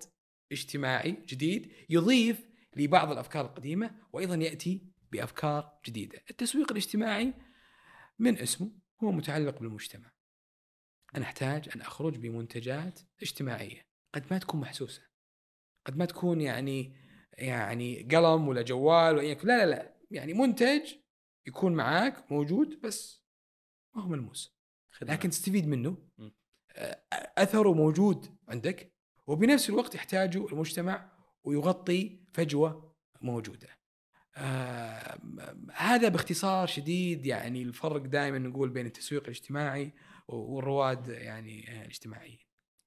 [0.53, 2.44] اجتماعي جديد يضيف
[2.77, 6.18] لبعض الأفكار القديمة وأيضا يأتي بأفكار جديدة.
[6.31, 7.35] التسويق الاجتماعي
[8.18, 8.70] من اسمه
[9.03, 10.12] هو متعلق بالمجتمع.
[11.16, 13.87] أنا أحتاج أن أخرج بمنتجات اجتماعية.
[14.14, 15.03] قد ما تكون محسوسة.
[15.87, 16.96] قد ما تكون يعني
[17.33, 20.01] يعني قلم ولا جوال ولا لا لا لا.
[20.11, 20.94] يعني منتج
[21.46, 23.25] يكون معاك موجود بس
[23.94, 24.57] ما هو ملموس.
[25.03, 26.09] لكن تستفيد منه.
[27.38, 28.92] أثره موجود عندك.
[29.27, 31.12] وبنفس الوقت يحتاجه المجتمع
[31.44, 33.68] ويغطي فجوة موجودة.
[34.36, 35.18] آه
[35.74, 39.92] هذا باختصار شديد يعني الفرق دائما نقول بين التسويق الاجتماعي
[40.28, 42.38] والرواد يعني آه، الاجتماعيين.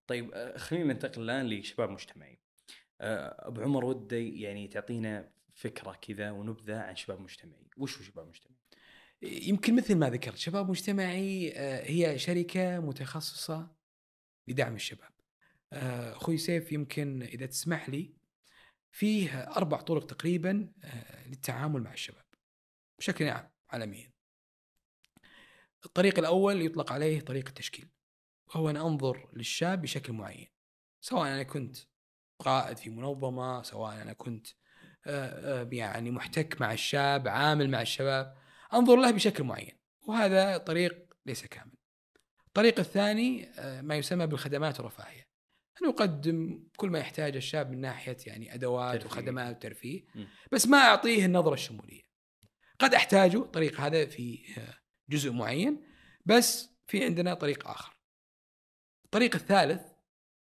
[0.08, 2.40] طيب آه، خلينا ننتقل الآن لشباب مجتمعي.
[3.02, 8.28] آه، أبو عمر ودي يعني تعطينا فكرة كذا ونبذة عن شباب مجتمعي، وش هو شباب
[8.28, 8.60] مجتمعي؟
[9.22, 11.54] يمكن مثل ما ذكرت شباب مجتمعي
[11.84, 13.68] هي شركة متخصصة
[14.48, 15.12] لدعم الشباب.
[15.74, 18.14] أخوي سيف يمكن إذا تسمح لي
[18.96, 22.26] فيه أربع طرق تقريبا آه، للتعامل مع الشباب
[23.00, 24.12] بشكل عام عالميا.
[25.86, 27.90] الطريق الأول يطلق عليه طريق التشكيل
[28.48, 30.48] وهو أن أنظر للشاب بشكل معين
[31.02, 31.78] سواء أنا كنت
[32.40, 34.48] قائد في منظمة سواء أنا كنت
[35.06, 38.38] آه، آه، يعني محتك مع الشاب عامل مع الشباب
[38.74, 41.78] أنظر له بشكل معين وهذا طريق ليس كامل.
[42.48, 45.35] الطريق الثاني ما يسمى بالخدمات الرفاهية.
[45.84, 49.06] أن يقدم كل ما يحتاجه الشاب من ناحية يعني أدوات ترفيه.
[49.06, 50.06] وخدمات وترفيه.
[50.52, 52.02] بس ما أعطيه النظرة الشمولية
[52.80, 54.40] قد أحتاجه طريق هذا في
[55.10, 55.84] جزء معين
[56.26, 58.00] بس في عندنا طريق آخر
[59.06, 59.82] الطريق الثالث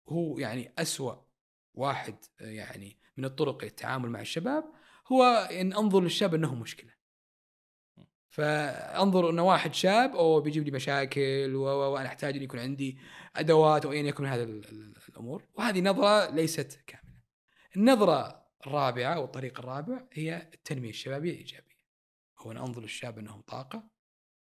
[0.08, 1.14] هو يعني أسوأ
[1.74, 4.64] واحد يعني من الطرق للتعامل مع الشباب
[5.12, 6.99] هو إن أنظر للشاب إنه مشكلة.
[8.30, 12.98] فأنظر إنه واحد شاب أو بيجيب لي مشاكل وأنا أحتاج ان يكون عندي
[13.36, 17.20] أدوات أو ايا يكن من ال- الأمور وهذه نظرة ليست كاملة.
[17.76, 21.80] النظرة الرابعة أو الطريق الرابع هي التنمية الشبابية الإيجابية.
[22.38, 23.90] هو ان أنظر للشاب أنهم طاقة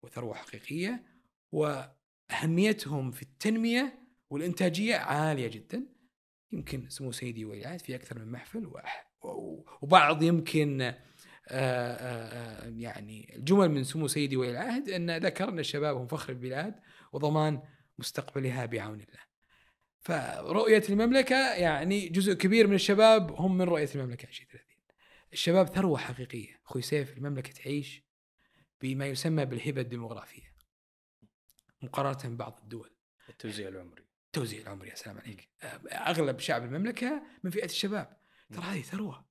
[0.04, 1.04] وثروة حقيقية
[1.52, 4.00] وأهميتهم في التنمية
[4.30, 5.86] والإنتاجية عالية جدا.
[6.52, 8.72] يمكن سمو سيدي ولي في أكثر من محفل
[9.82, 10.94] وبعض يمكن
[12.78, 16.80] يعني الجمل من سمو سيدي ولي العهد أن ذكر ان الشباب هم فخر البلاد
[17.14, 17.62] وضمان
[18.00, 19.30] مستقبلها بعون الله.
[20.00, 24.66] فرؤية المملكة يعني جزء كبير من الشباب هم من رؤية المملكة 2030.
[25.34, 28.04] الشباب ثروة حقيقية، أخوي سيف المملكة تعيش
[28.82, 30.56] بما يسمى بالهبة الديموغرافية.
[31.82, 32.90] مقارنة ببعض الدول.
[33.30, 35.50] التوزيع العمري التوزيع العمري يا سلام عليك
[35.92, 38.18] أغلب شعب المملكة من فئة الشباب
[38.54, 39.29] ترى هذه ثروة آه،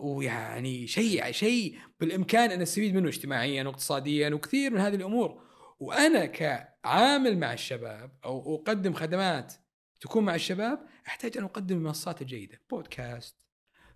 [0.00, 5.42] ويعني شيء شيء بالإمكان أن نستفيد منه اجتماعيا واقتصاديا وكثير من هذه الأمور.
[5.80, 9.54] وأنا كعامل مع الشباب أو أقدم خدمات
[10.00, 13.36] تكون مع الشباب أحتاج أن أقدم المنصات الجيده بودكاست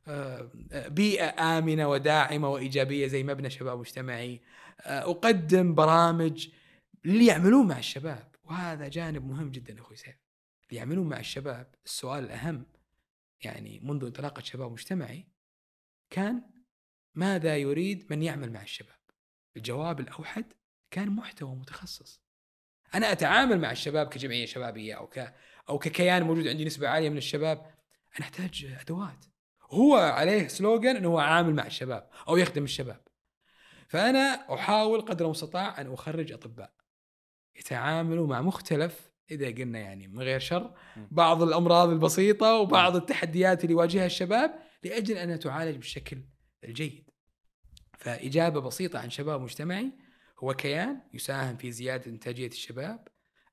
[0.09, 4.41] آه، آه، بيئة آمنة وداعمة وإيجابية زي مبنى شباب مجتمعي.
[4.81, 6.49] آه، أقدم برامج
[7.05, 8.35] اللي يعملون مع الشباب.
[8.45, 10.17] وهذا جانب مهم جدا أخوي سيف.
[10.69, 11.75] اللي يعملون مع الشباب.
[11.87, 12.67] السؤال الأهم
[13.45, 15.27] يعني منذ انطلاقة شباب مجتمعي
[16.15, 16.43] كان
[17.15, 18.99] ماذا يريد من يعمل مع الشباب؟
[19.57, 20.45] الجواب الأوحد
[20.91, 22.23] كان محتوى متخصص.
[22.95, 25.35] أنا أتعامل مع الشباب كجمعية شبابية أو ك
[25.69, 27.59] أو ككيان موجود عندي نسبة عالية من الشباب.
[27.59, 29.25] أنا أحتاج أدوات.
[29.71, 33.01] هو عليه سلوغان إنه هو عامل مع الشباب أو يخدم الشباب.
[33.89, 36.73] فأنا أحاول قدر المستطاع أن أخرج أطباء
[37.57, 40.75] يتعاملوا مع مختلف إذا قلنا يعني من غير شر
[41.11, 46.25] بعض الأمراض البسيطة وبعض التحديات اللي يواجهها الشباب لأجل انها تعالج بالشكل
[46.65, 47.11] الجيد.
[47.99, 49.93] فإجابة بسيطة عن شباب مجتمعي
[50.39, 53.09] هو كيان يساهم في زيادة إنتاجية الشباب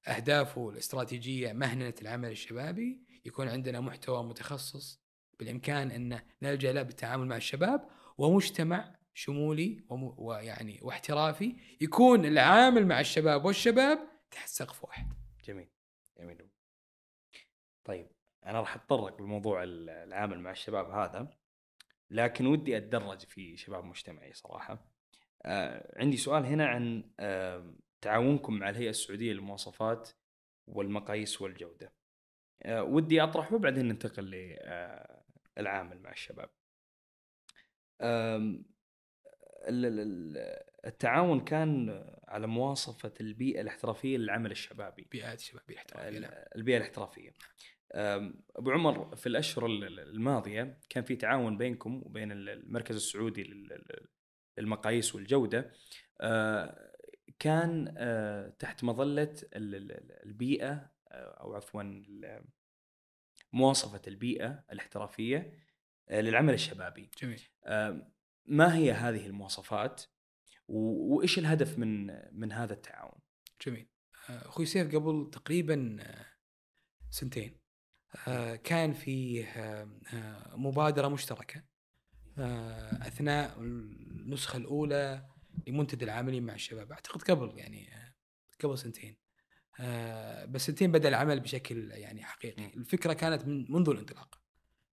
[0.08, 5.02] أهدافه الاستراتيجية مهنة العمل الشبابي يكون عندنا محتوى متخصص
[5.39, 9.86] بالإمكان أن نلجأ له بالتعامل مع الشباب ومجتمع شمولي
[10.17, 14.00] ويعني واحترافي يكون العامل مع الشباب والشباب
[14.32, 15.13] تحت سقف واحد.
[15.46, 15.67] جميل
[16.20, 16.50] جميل
[17.84, 18.11] طيب
[18.45, 21.38] أنا راح أتطرق لموضوع ال- العامل مع الشباب هذا
[22.10, 24.91] لكن ودي أتدرج في شباب مجتمعي صراحة
[25.45, 30.10] آه عندي سؤال هنا عن آه تعاونكم مع الهيئة السعودية للمواصفات
[30.67, 31.93] والمقاييس والجودة
[32.63, 34.23] آه ودي أطرحه وبعدين ننتقل
[35.57, 36.49] للعامل مع الشباب
[39.68, 46.32] ال- التعاون كان على مواصفة البيئة الاحترافية للعمل الشبابي بيئات شبابيه احترافية نعم.
[46.55, 47.30] البيئة الاحترافية.
[47.30, 47.34] أم،
[47.94, 53.44] أبو عمر في الأشهر ال- ال- الماضية كان في تعاون بينكم وبين ال- المركز السعودي
[53.44, 54.08] لل- لل-
[54.58, 55.72] للمقاييس والجودة
[56.22, 56.92] أه،
[57.39, 60.92] كان أه، تحت مظلة ال- ال- البيئة أه،
[61.42, 61.84] أو عفوا
[63.54, 65.54] مواصفة البيئة الاحترافية
[66.12, 67.12] للعمل الشبابي.
[67.22, 67.42] جميل
[68.46, 70.02] ما هي هذه المواصفات
[70.68, 72.08] وإيش الهدف من
[72.39, 73.20] من هذا التعاون؟
[73.66, 73.88] جميل
[74.30, 76.26] آه، أخوي سيف قبل تقريبا آه،
[77.10, 77.61] سنتين آه،
[78.64, 81.64] كان فيه آه، آه، مبادرة مشتركة
[82.38, 85.26] آه، أثناء النسخة الأولى
[85.68, 86.91] لمنتدى العاملين مع الشباب.
[86.91, 88.14] أعتقد قبل يعني آه،
[88.64, 89.18] قبل سنتين.
[89.80, 92.66] آه، بس سنتين بدأ العمل بشكل يعني حقيقي.
[92.66, 94.41] الفكرة كانت من منذ الانطلاق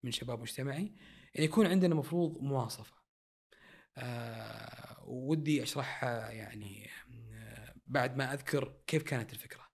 [0.02, 0.94] من شباب مجتمعي
[1.38, 2.94] إن يكون عندنا مفروض مواصفة.
[3.98, 6.90] آه، ودي أشرحها يعني
[7.34, 9.67] آه، بعد ما أذكر كيف كانت الفكرة.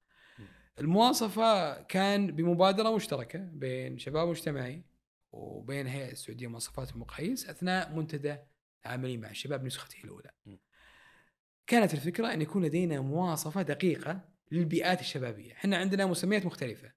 [0.81, 4.85] المواصفة كان بمبادرة مشتركة بين شباب مجتمعي
[5.33, 8.37] وبين هيئة السعودية للمواصفات والمقاييس أثناء منتدى
[8.87, 10.31] العاملين مع الشباب نسخته الأولى.
[11.67, 14.21] كانت الفكرة أن يكون لدينا مواصفة دقيقة
[14.53, 16.93] للبيئات الشبابية، إحنا عندنا مسميات مختلفة.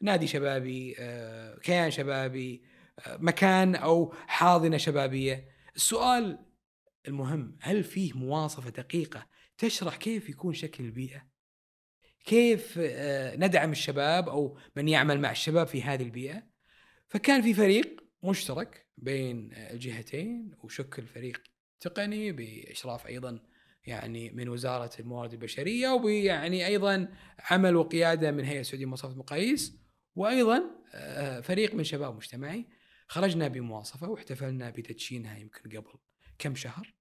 [0.00, 2.62] نادي شبابي، آه، كيان شبابي،
[3.06, 5.48] آه، مكان أو حاضنة شبابية.
[5.76, 6.38] السؤال
[7.08, 9.26] المهم هل فيه مواصفة دقيقة
[9.58, 11.29] تشرح كيف يكون شكل البيئة؟
[12.24, 16.42] كيف آه، ندعم الشباب أو من يعمل مع الشباب في هذه البيئة؟
[17.08, 21.42] فكان في فريق مشترك بين الجهتين وشكل فريق
[21.80, 23.38] تقني بإشراف أيضا
[23.84, 27.08] يعني من وزارة الموارد البشرية وبيعني أيضا
[27.38, 29.80] عمل وقيادة من هيئة السعودية لمواصفات المقاييس
[30.14, 30.62] وأيضا
[30.94, 32.66] آه، فريق من شباب مجتمعي
[33.06, 35.92] خرجنا بمواصفة واحتفلنا بتدشينها يمكن قبل
[36.38, 36.94] كم شهر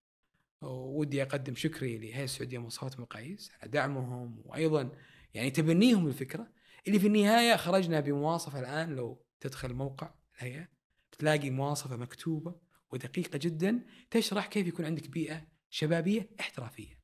[0.61, 4.91] ودي أقدم شكري لهيئة السعودية لمواصفات المقاييس على دعمهم وأيضا
[5.33, 6.47] يعني تبنيهم الفكرة
[6.87, 10.67] اللي في النهاية خرجنا بمواصفة الآن لو تدخل موقع الهيئة
[11.19, 12.55] تلاقي مواصفة مكتوبة
[12.91, 13.79] ودقيقة جدا
[14.11, 16.99] تشرح كيف يكون عندك بيئة شبابية احترافية.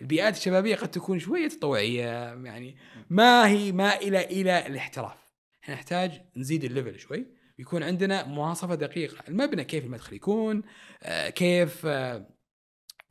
[0.00, 2.76] البيئات الشبابية قد تكون شوية تطوعيه يعني
[3.10, 5.18] ما هي مائله إلى الاحتراف.
[5.62, 7.26] إحنا نحتاج نزيد الليفل شوي
[7.58, 10.62] ويكون عندنا مواصفة دقيقة، المبنى كيف المدخل يكون،
[11.02, 12.39] آه، كيف آه،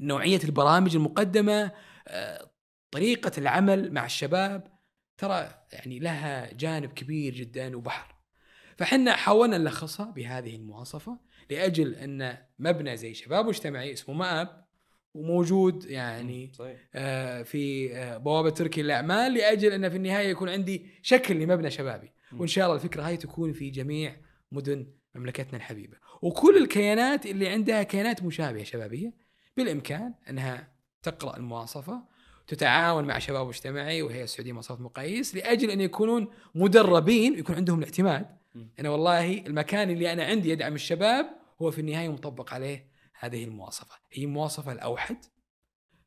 [0.02, 1.72] نوعية البرامج المقدمة،
[2.08, 2.52] آه،
[2.92, 4.80] طريقة العمل مع الشباب
[5.18, 8.16] ترى يعني لها جانب كبير جدا وبحر.
[8.78, 11.20] فحنا حاولنا نلخصها بهذه المواصفة
[11.50, 14.66] لأجل أن مبنى زي شباب مجتمعي اسمه مآب
[15.14, 20.86] وموجود يعني صحيح آه، في آه، بوابة تركي للاعمال لأجل أن في النهاية يكون عندي
[21.02, 22.12] شكل لمبنى شبابي.
[22.34, 24.16] وإن شاء الله الفكرة هاي تكون في جميع
[24.52, 29.14] مدن مملكتنا الحبيبة وكل الكيانات اللي عندها كيانات مشابهة شبابية
[29.64, 30.68] بالإمكان أنها
[31.04, 32.02] تقرأ المواصفة
[32.48, 38.26] تتعاون مع شباب مجتمعي وهي السعودية مواصفات مقاييس لأجل أن يكونون مدربين ويكون عندهم الاعتماد.
[38.80, 41.26] أنا والله المكان اللي أنا عندي يدعم الشباب
[41.62, 42.90] هو في النهاية مطبق عليه
[43.20, 43.96] هذه المواصفة.
[44.12, 45.18] هي المواصفه الأوحد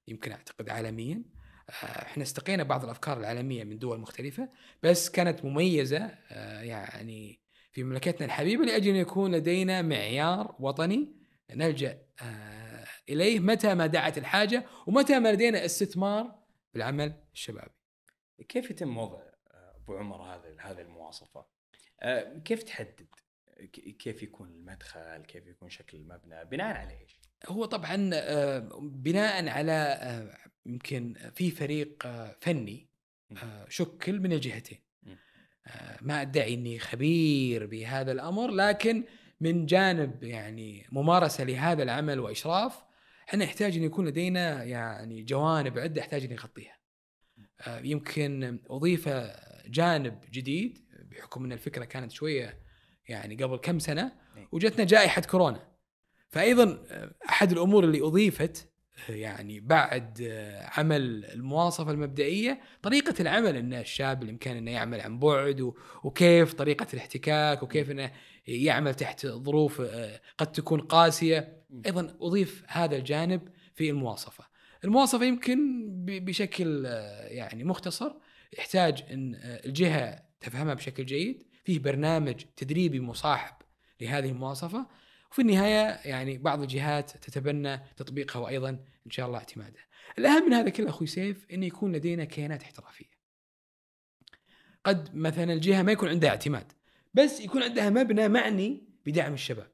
[0.09, 1.23] يمكن أعتقد عالميا.
[1.69, 4.49] آه، إحنا استقينا بعض الأفكار العالمية من دول مختلفة
[4.83, 7.41] بس كانت مميزة آه، يعني
[7.73, 11.23] في مملكتنا الحبيبة لأجل أن يكون لدينا معيار وطني.
[11.51, 11.99] نلجأ
[13.09, 16.39] إليه متى ما دعت الحاجة ومتى ما لدينا استثمار
[16.75, 17.71] بالعمل الشبابي.
[18.49, 19.23] كيف يتم وضع
[19.83, 21.47] أبو عمر هذه هذه المواصفة؟
[22.01, 23.07] آه، كيف تحدد؟
[23.99, 29.73] كيف يكون المدخل؟ كيف يكون شكل المبنى؟ بناء على إيش؟ هو طبعا آه، بناء على
[29.73, 30.37] آه،
[30.67, 32.07] يمكن في فريق
[32.41, 32.89] فني
[33.69, 34.79] شكل من الجهتين
[36.01, 39.05] ما أدعي إني خبير بهذا الأمر لكن
[39.41, 42.85] من جانب يعني ممارسة لهذا العمل وإشراف
[43.29, 46.83] إحنا نحتاج إن يكون لدينا يعني جوانب عدة احتاج إن نغطيها.
[47.61, 49.09] آه، يمكن أضيف
[49.67, 50.79] جانب جديد
[51.11, 52.59] بحكم إن الفكرة كانت شوية
[53.09, 54.49] يعني قبل كم سنة إيه.
[54.53, 55.69] وجتنا جائحة كورونا.
[56.29, 58.69] فايضا آه، أحد الأمور اللي أضيفت
[59.09, 60.23] آه، يعني بعد
[60.77, 65.73] عمل المواصفة المبدئية طريقة العمل إن الشاب بالإمكان إنه يعمل عن بعد
[66.05, 68.13] وكيف طريقة الاحتكاك وكيف إنه
[68.47, 69.81] يعمل تحت ظروف
[70.39, 74.45] قد تكون قاسية أيضا أضيف هذا الجانب في المواصفة.
[74.85, 78.13] المواصفة يمكن بشكل آه، يعني مختصر
[78.59, 83.55] يحتاج إن آه، الجهة تفهمها بشكل جيد، فيه برنامج تدريبي مصاحب
[84.01, 84.87] لهذه المواصفة
[85.31, 88.71] وفي النهاية يعني بعض الجهات تتبنى تطبيقها وأيضا
[89.07, 89.83] إن شاء الله اعتمادها.
[90.19, 93.13] الأهم من هذا كله أخوي سيف انه يكون لدينا كيانات احترافية.
[94.85, 96.73] قد مثلا الجهة ما يكون عندها اعتماد
[97.15, 99.73] بس يكون عندها مبنى معني بدعم الشباب.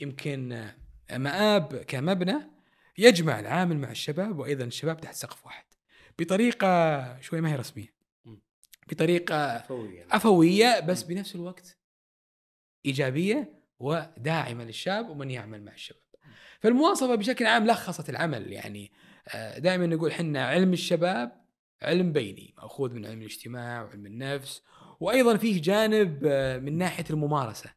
[0.00, 0.74] يمكن آه،
[1.12, 2.50] مآب كمبنى
[2.98, 5.64] يجمع العامل مع الشباب وأيضا الشباب تحت سقف واحد.
[6.18, 7.96] بطريقة شوي ما هي رسمية.
[8.90, 11.78] بطريقة عفوية عفويه بس بنفس الوقت
[12.86, 16.02] إيجابية وداعمة للشاب ومن يعمل مع الشباب.
[16.60, 18.92] فالمواصفة بشكل عام لخصت العمل يعني
[19.58, 21.46] دائما نقول حنا علم الشباب
[21.82, 24.62] علم بيني مأخوذ من علم الاجتماع وعلم النفس
[25.00, 27.70] وأيضا فيه جانب آه، من ناحية الممارسة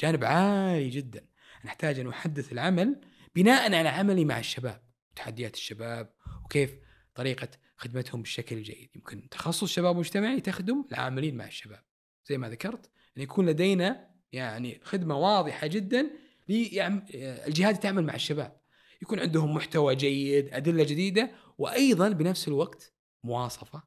[0.00, 1.26] جانب عالي جدا
[1.64, 3.00] نحتاج أن نحدث العمل
[3.34, 6.12] بناء على عملي مع الشباب وتحديات الشباب
[6.44, 6.78] وكيف
[7.14, 8.90] طريقة خدمتهم بالشكل الجيد.
[8.96, 11.84] يمكن تخصص شباب مجتمعي تخدم العاملين مع الشباب.
[12.26, 16.10] زي ما ذكرت أن يكون لدينا يعني خدمة واضحة جدا
[16.48, 18.60] للجهات تعمل مع الشباب.
[19.02, 22.92] يكون عندهم محتوى جيد أدلة جديدة وأيضا بنفس الوقت
[23.24, 23.82] مواصفة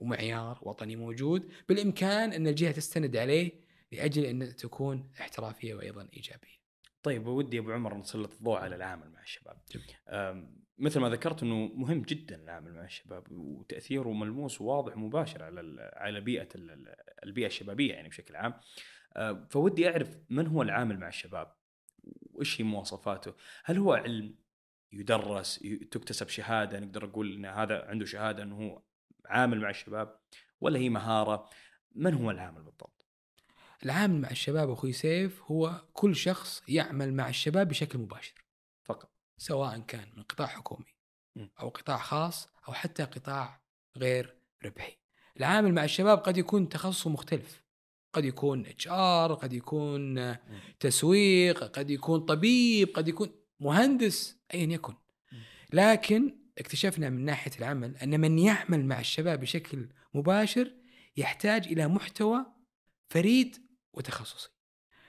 [0.00, 3.52] ومعيار وطني موجود بالإمكان أن الجهة تستند عليه
[3.92, 6.59] لأجل أن تكون احترافية وأيضا إيجابية.
[7.02, 9.56] طيب ودي أبو عمر نسلط الضوء على العمل مع الشباب.
[10.78, 16.20] مثل ما ذكرت إنه مهم جدا العمل مع الشباب وتأثيره ملموس وواضح ومباشر على على
[16.20, 16.48] بيئة
[17.24, 18.54] البيئة الشبابية يعني بشكل عام.
[19.48, 21.52] فودي أعرف من هو العامل مع الشباب؟
[22.32, 23.34] وإيش هي مواصفاته؟
[23.64, 24.38] هل هو علم
[24.92, 25.58] يدرس
[25.90, 28.82] تكتسب شهادة نقدر نقول إن هذا عنده شهادة إنه هو
[29.24, 30.20] عامل مع الشباب
[30.60, 31.48] ولا هي مهارة؟
[31.94, 32.99] من هو العامل بالضبط؟
[33.84, 38.44] العامل مع الشباب أخوي سيف هو كل شخص يعمل مع الشباب بشكل مباشر
[38.84, 40.94] فقط سواء كان من قطاع حكومي
[41.60, 43.60] أو قطاع خاص أو حتى قطاع
[43.96, 44.98] غير ربحي.
[45.36, 47.62] العامل مع الشباب قد يكون تخصصه مختلف.
[48.12, 50.36] قد يكون HR، قد يكون
[50.80, 54.94] تسويق، قد يكون طبيب، قد يكون مهندس ايا يكن.
[55.72, 60.72] لكن اكتشفنا من ناحية العمل أن من يعمل مع الشباب بشكل مباشر
[61.16, 62.46] يحتاج إلى محتوى
[63.08, 64.48] فريد وتخصصي.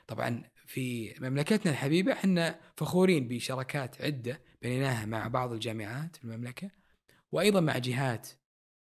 [0.07, 6.71] طبعا في مملكتنا الحبيبة إحنا فخورين بشراكات عدة بنيناها مع بعض الجامعات في المملكة
[7.31, 8.29] وأيضا مع جهات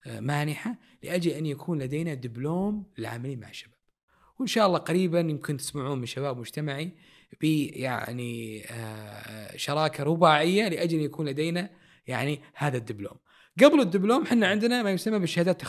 [0.06, 3.80] مانحة لأجل أن يكون لدينا دبلوم للعاملين مع الشباب.
[4.38, 6.92] وإن شاء الله قريبا يمكن تسمعون من شباب مجتمعي
[7.40, 8.62] ب يعني
[9.56, 11.70] شراكة رباعية لأجل أن يكون لدينا
[12.06, 13.18] يعني هذا الدبلوم.
[13.62, 15.60] قبل الدبلوم إحنا عندنا ما يسمى بالشهادات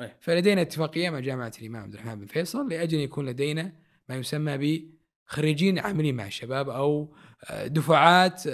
[0.00, 0.16] التخصصيه.
[0.20, 3.72] فلدينا اتفاقية مع جامعة الإمام عبد الرحمن بن فيصل لأجل يكون لدينا
[4.08, 4.84] ما يسمى
[5.28, 7.16] بخريجين عاملين مع الشباب أو
[7.64, 8.46] دفعات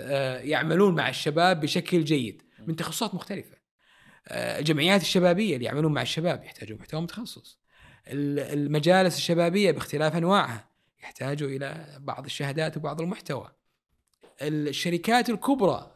[0.43, 3.57] يعملون مع الشباب بشكل جيد من تخصصات مختلفة.
[4.31, 7.59] الجمعيات الشبابية اللي يعملون مع الشباب يحتاجون محتوى متخصص.
[8.09, 10.69] المجالس الشبابية باختلاف أنواعها
[11.03, 13.53] يحتاجوا إلى بعض الشهادات وبعض المحتوى.
[14.43, 15.95] الشركات الكبرى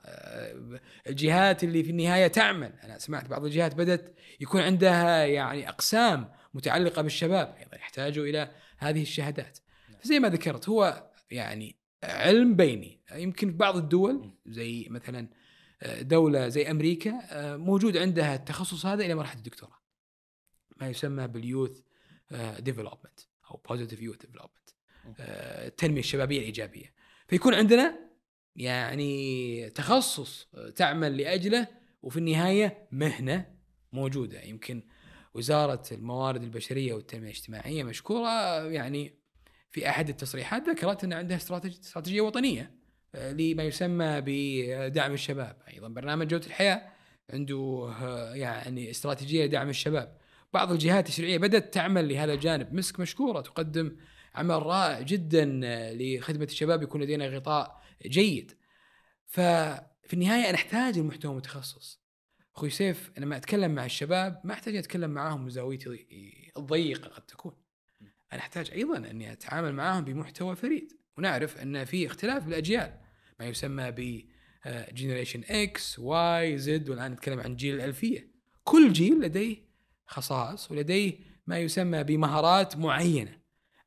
[1.06, 2.72] الجهات اللي في النهاية تعمل.
[2.84, 9.02] أنا سمعت بعض الجهات بدأت يكون عندها يعني أقسام متعلقة بالشباب أيضا يحتاجوا إلى هذه
[9.02, 9.58] الشهادات.
[10.00, 13.00] فزي ما ذكرت هو يعني علم بيني.
[13.12, 15.28] يمكن في بعض الدول زي مثلا
[16.00, 17.20] دولة زي أمريكا
[17.56, 19.78] موجود عندها التخصص هذا إلى مرحلة الدكتوراه.
[20.76, 21.80] ما يسمى بال youth
[22.58, 24.70] development أو positive youth development
[25.66, 26.92] التنمية الشبابية الإيجابية.
[27.28, 28.07] فيكون عندنا
[28.58, 31.66] يعني تخصص تعمل لأجله
[32.02, 33.46] وفي النهاية مهنة
[33.92, 34.40] موجودة.
[34.40, 34.82] يمكن
[35.34, 38.28] وزارة الموارد البشرية والتنمية الاجتماعية مشكورة
[38.66, 39.14] يعني
[39.70, 42.70] في أحد التصريحات ذكرت إن عندها استراتيجية وطنية
[43.14, 45.56] لما يسمى بدعم الشباب.
[45.72, 46.82] أيضا برنامج جودة الحياة
[47.30, 47.92] عنده
[48.34, 50.18] يعني استراتيجية لدعم الشباب.
[50.52, 52.74] بعض الجهات التشريعية بدأت تعمل لهذا الجانب.
[52.74, 53.96] مسك مشكورة تقدم
[54.34, 55.60] عمل رائع جدا
[55.94, 58.58] لخدمة الشباب يكون لدينا غطاء جيد.
[59.26, 62.02] ففي النهاية أنا أحتاج المحتوى متخصص.
[62.56, 66.06] أخوي سيف لما أتكلم مع الشباب ما أحتاج أتكلم معاهم من زاويتي
[66.56, 67.52] الضيقه قد تكون.
[68.32, 70.92] أنا أحتاج أيضا أني أتعامل معاهم بمحتوى فريد.
[71.18, 73.00] ونعرف أن في اختلاف بالأجيال.
[73.40, 74.28] ما يسمى ب
[74.92, 78.32] generation X Y Z والآن نتكلم عن جيل الألفية.
[78.64, 79.68] كل جيل لديه
[80.06, 83.40] خصائص ولديه ما يسمى بمهارات معينة.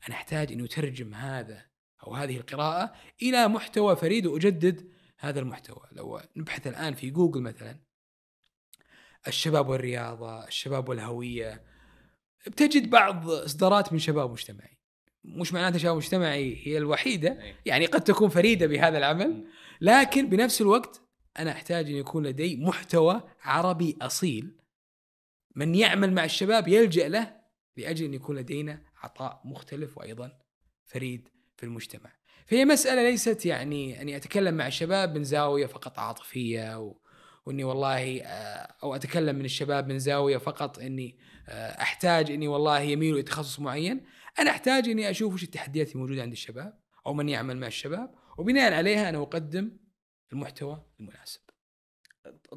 [0.07, 1.65] أنا أحتاج أن أترجم هذا
[2.03, 5.81] أو هذه القراءة إلى محتوى فريد وأجدد هذا المحتوى.
[5.91, 7.79] لو نبحث الآن في جوجل مثلا
[9.27, 11.63] الشباب والرياضة الشباب والهوية
[12.47, 14.77] بتجد بعض إصدارات من شباب مجتمعي.
[15.23, 19.47] مش معناته شباب مجتمعي هي الوحيدة يعني قد تكون فريدة بهذا العمل
[19.81, 21.01] لكن بنفس الوقت
[21.39, 24.57] أنا أحتاج أن يكون لدي محتوى عربي أصيل.
[25.55, 27.35] من يعمل مع الشباب يلجأ له
[27.77, 30.39] لأجل أن يكون لدينا عطاء مختلف وأيضا
[30.85, 31.29] فريد.
[31.61, 32.11] في المجتمع.
[32.45, 37.01] فهي مسألة ليست يعني أني أتكلم مع الشباب من زاوية فقط عاطفية و...
[37.45, 38.21] وأني والله
[38.83, 44.05] أو أتكلم من الشباب من زاوية فقط أني أحتاج أني والله يميلوا إلى تخصص معين،
[44.39, 48.73] أنا أحتاج أني أشوف وش التحديات الموجوده عند الشباب أو من يعمل مع الشباب وبناء
[48.73, 49.77] عليها أنا أقدم
[50.33, 51.41] المحتوى المناسب.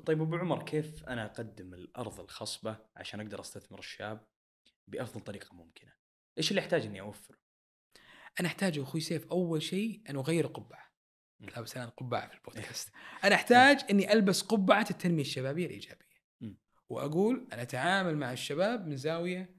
[0.06, 4.26] طيب أبو عمر كيف أنا أقدم الأرض الخصبة عشان أقدر أستثمر الشاب
[4.88, 5.92] بأفضل طريقة ممكنة؟
[6.38, 7.43] إيش اللي أحتاج أني أوفره؟
[8.40, 10.84] أنا أحتاج أخوي سيف أول شيء أن أغير القبعه.
[11.40, 12.88] لابس الان قبعه في البودكاست.
[13.24, 16.04] أنا أحتاج أني ألبس قبعة التنمية الشبابية الإيجابية.
[16.88, 19.56] وأقول أنا أتعامل مع الشباب من زاوية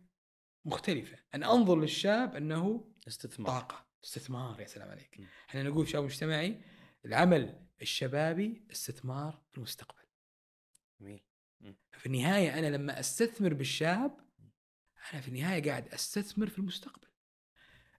[0.65, 3.47] مختلفة، ان أنظر للشاب أنه استثمار.
[3.47, 5.21] طاقة، استثمار يا سلام عليك.
[5.49, 6.61] إحنا نقول شباب مجتمعي
[7.05, 10.05] العمل الشبابي استثمار في المستقبل.
[11.01, 11.23] جميل.
[11.97, 14.26] في النهاية أنا لما أستثمر بالشاب
[15.13, 17.07] أنا في النهاية قاعد أستثمر في المستقبل.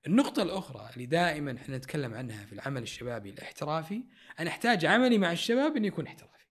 [0.07, 4.05] النقطة الأخرى اللي دائما إحنا نتكلم عنها في العمل الشبابي الاحترافي،
[4.41, 6.47] أنا أحتاج عملي مع الشباب إنه يكون احترافي.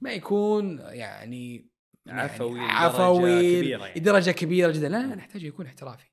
[0.00, 1.70] ما يكون يعني
[2.06, 4.00] عفوي يعني عفوي كبيرة يعني.
[4.00, 6.06] درجة كبيرة جدا، لا أنا أحتاج يكون احترافي.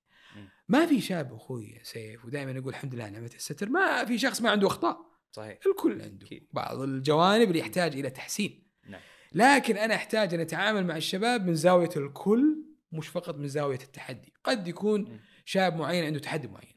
[0.68, 4.50] ما في شاب أخوي سيف ودائما أقول الحمد لله نعمة الستر، ما في شخص ما
[4.50, 4.98] عنده أخطاء،
[5.32, 6.48] صحيح الكل عنده أكيد.
[6.52, 8.68] بعض الجوانب اللي يحتاج إلى تحسين.
[8.90, 13.80] نعم لكن أنا أحتاج أن أتعامل مع الشباب من زاوية الكل مش فقط من زاوية
[13.84, 15.20] التحدي قد يكون م.
[15.46, 16.73] شاب معين عنده تحدي معين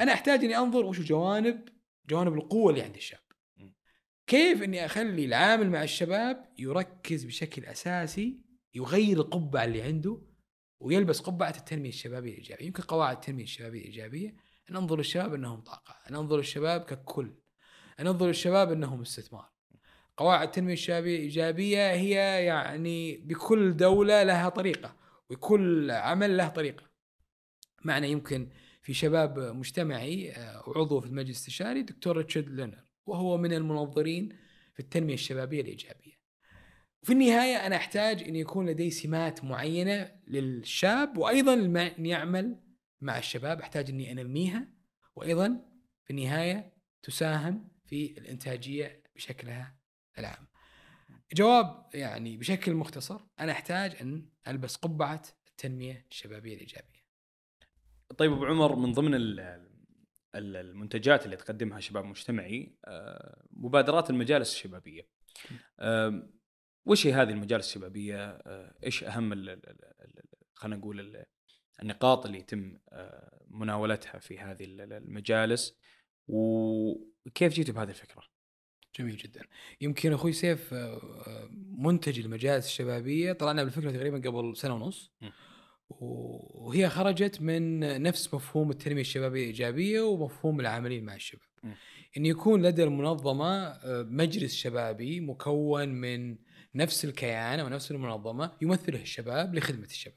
[0.00, 1.68] أنا أحتاج إني أنظر وش جوانب
[2.08, 3.20] جوانب القوة اللي عند الشاب.
[4.26, 8.40] كيف إني أخلي العامل مع الشباب يركز بشكل أساسي
[8.74, 10.22] يغير القبعة اللي عنده
[10.80, 12.66] ويلبس قبعة التنمية الشبابية الإيجابية.
[12.66, 14.36] يمكن قواعد التنمية الشبابية الإيجابية
[14.70, 17.34] أن أنظر للشباب أنهم طاقة أن أنظر للشباب ككل
[18.00, 19.50] أن أنظر للشباب أنهم استثمار.
[20.16, 24.96] قواعد التنمية الشبابية الإيجابية هي يعني بكل دولة لها طريقة
[25.30, 26.84] وكل عمل له طريقة.
[27.84, 28.48] معنا يمكن
[28.88, 34.28] في شباب مجتمعي آه، وعضو في المجلس الاستشاري دكتور ريتشارد لينر وهو من المنظرين
[34.74, 36.12] في التنمية الشبابية الإيجابية.
[37.02, 42.60] في النهاية أنا أحتاج أن يكون لدي سمات معينة للشاب وأيضا لما أن يعمل
[43.00, 44.68] مع الشباب أحتاج أني أنميها
[45.16, 45.60] وأيضا
[46.04, 46.72] في النهاية
[47.02, 49.78] تساهم في الإنتاجية بشكلها
[50.18, 50.46] العام.
[51.34, 56.97] جواب يعني بشكل مختصر أنا أحتاج أن ألبس قبعة التنمية الشبابية الإيجابية.
[58.16, 59.40] طيب أبو عمر من ضمن ال-
[60.34, 65.08] ال- المنتجات اللي تقدمها شباب مجتمعي آه، مبادرات المجالس الشبابية.
[66.86, 69.32] وش هي هذه المجالس الشبابية؟ آه، إيش أهم
[70.54, 71.24] خلينا نقول ال-
[71.82, 75.76] النقاط اللي يتم آه، مناولتها في هذه ال- ال- المجالس
[76.28, 78.22] وكيف جيتوا بهذه الفكرة؟
[78.98, 79.42] جميل جدا
[79.80, 80.74] يمكن أخوي سيف
[81.78, 85.28] منتج المجالس الشبابية طلعنا بالفكرة تقريبا قبل سنة ونص م.
[85.90, 91.42] وهي خرجت من نفس مفهوم التنمية الشبابية الإيجابية ومفهوم العاملين مع الشباب.
[92.16, 96.36] إن يكون لدى المنظمة آه، مجلس شبابي مكون من
[96.74, 100.16] نفس الكيان أو نفس المنظمة يمثله الشباب لخدمة الشباب.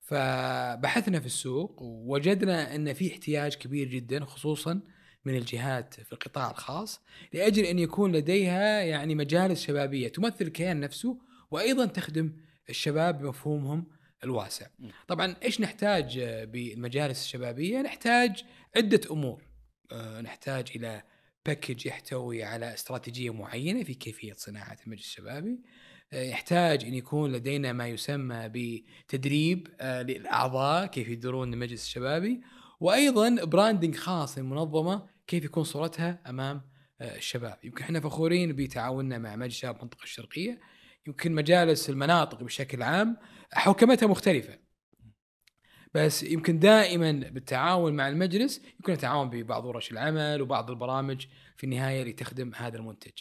[0.00, 4.80] فبحثنا في السوق ووجدنا إن في احتياج كبير جدا خصوصا
[5.24, 7.00] من الجهات في القطاع الخاص
[7.32, 11.18] لأجل إن يكون لديها يعني مجالس شبابية تمثل الكيان نفسه
[11.50, 12.32] وأيضا تخدم
[12.70, 13.86] الشباب بمفهومهم
[14.24, 14.66] الواسع.
[15.08, 18.44] طبعا إيش نحتاج بالمجالس الشبابية؟ نحتاج
[18.76, 19.42] عدة أمور.
[19.92, 21.02] آه، نحتاج إلى
[21.46, 25.58] باكج يحتوي على استراتيجية معينة في كيفية صناعة المجلس الشبابي.
[26.12, 32.40] آه، يحتاج إن يكون لدينا ما يسمى بتدريب آه، للأعضاء كيف يديرون المجلس الشبابي
[32.80, 36.62] وأيضا branding خاص للمنظمه كيف يكون صورتها أمام
[37.00, 40.60] الشباب يمكن إحنا فخورين بتعاوننا مع مجلس شباب المنطقة الشرقية
[41.06, 43.16] يمكن مجالس المناطق بشكل عام
[43.52, 44.58] حوكمتها مختلفة
[45.94, 51.26] بس يمكن دائما بالتعاون مع المجلس يمكن نتعاون ببعض ورش العمل وبعض البرامج
[51.56, 53.12] في النهاية اللي تخدم هذا المنتج.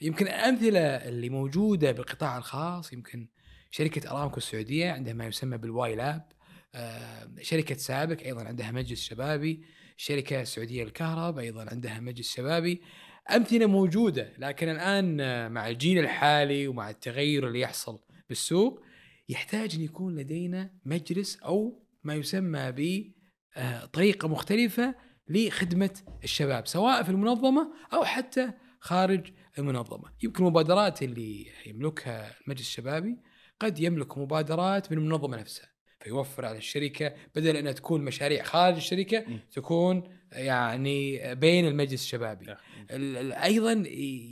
[0.00, 3.28] يمكن الأمثلة اللي موجودة بالقطاع الخاص يمكن
[3.70, 6.32] شركة أرامكو السعودية عندها ما يسمى بال Y Lab
[6.74, 9.64] آه، شركة سابك أيضا عندها مجلس شبابي
[9.98, 12.82] الشركة السعوديه للكهرب أيضا عندها مجلس شبابي
[13.30, 15.16] أمثلة موجودة لكن الآن
[15.52, 17.98] مع الجيل الحالي ومع التغير اللي يحصل
[18.28, 18.82] بالسوق
[19.28, 23.12] يحتاج أن يكون لدينا مجلس أو ما يسمى ب
[23.56, 24.94] آه، طريقة مختلفة
[25.28, 28.50] لخدمة الشباب سواء في المنظمة أو حتى
[28.80, 33.18] خارج المنظمة يمكن المبادرات اللي يملكها المجلس الشبابي
[33.60, 35.68] قد يملك مبادرات من المنظمة نفسها
[36.00, 39.24] فيوفر على الشركة بدل أنها تكون مشاريع خارج الشركة.
[39.52, 40.02] تكون
[40.32, 42.56] يعني بين المجلس الشبابي.
[42.90, 43.72] ال- أيضا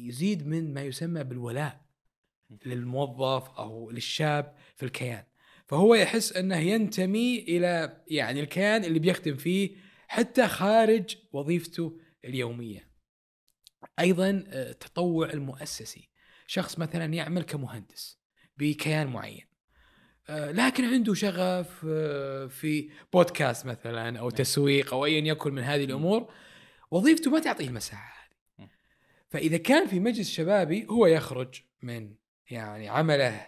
[0.06, 1.80] يزيد من ما يسمى بالولاء
[2.66, 5.24] للموظف أو للشاب في الكيان.
[5.66, 9.76] فهو يحس أنه ينتمي إلى يعني الكيان اللي بيخدم فيه
[10.08, 12.90] حتى خارج وظيفته اليومية.
[14.00, 16.08] أيضا آه، التطوع المؤسسي.
[16.46, 18.20] شخص مثلا يعمل كمهندس
[18.56, 19.44] بكيان معين.
[19.44, 19.49] آه،
[20.30, 26.32] لكن عنده شغف آه، في بودكاست مثلا أو تسويق أو ايا يكن من هذه الأمور
[26.90, 28.68] وظيفته ما تعطيه المساحة هذه.
[29.28, 32.14] فإذا كان في مجلس شبابي هو يخرج من
[32.50, 33.46] يعني عمله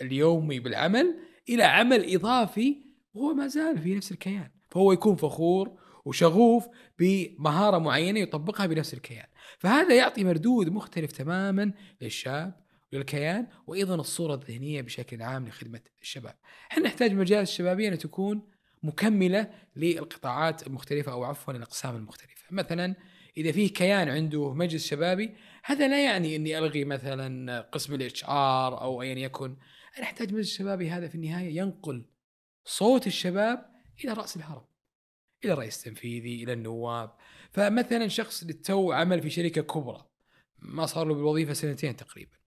[0.00, 1.18] اليومي بالعمل
[1.48, 2.76] إلى عمل إضافي
[3.14, 4.50] وهو ما زال في نفس الكيان.
[4.70, 6.68] فهو يكون فخور وشغوف
[6.98, 9.26] بمهارة معينة يطبقها بنفس الكيان.
[9.58, 12.67] فهذا يعطي مردود مختلف تماما للشاب.
[12.92, 16.34] وللكيان وأيضا الصورة الذهنية بشكل عام لخدمة الشباب.
[16.72, 18.48] إحنا نحتاج المجالس الشبابية أن تكون
[18.82, 22.94] مكملة للقطاعات المختلفة أو عفوا الاقسام المختلفة، مثلا
[23.36, 28.80] إذا فيه كيان عنده مجلس شبابي هذا لا يعني إني ألغي مثلا قسم الإتش آر
[28.80, 29.56] أو ايا يكن.
[29.98, 32.04] أنا أحتاج مجلس شبابي هذا في النهاية ينقل
[32.64, 33.70] صوت الشباب
[34.04, 34.64] إلى رأس الهرم
[35.44, 37.14] إلى الرئيس التنفيذي إلى النواب.
[37.50, 40.06] فمثلا شخص للتو عمل في شركة كبرى
[40.58, 42.38] ما صار له بالوظيفة سنتين تقريبا.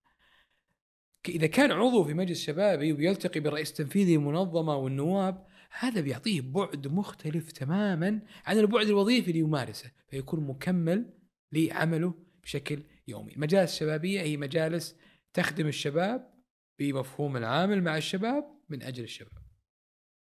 [1.29, 5.47] إذا كان عضو في مجلس شبابي وبيلتقي بالرئيس التنفيذي المنظمة والنواب
[5.79, 11.13] هذا بيعطيه بعد مختلف تماما عن البعد الوظيفي اللي يمارسه فيكون مكمل
[11.51, 12.13] لعمله
[12.43, 13.33] بشكل يومي.
[13.33, 14.95] المجالس الشبابية هي مجالس
[15.33, 16.33] تخدم الشباب
[16.79, 19.43] بمفهوم العامل مع الشباب من أجل الشباب.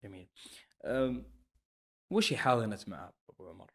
[0.04, 0.28] جميل.
[2.10, 3.70] وش هي حاضنة مآب أبو عمر؟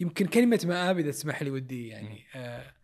[0.00, 2.75] يمكن كلمة مآب إذا تسمح لي ودي يعني آه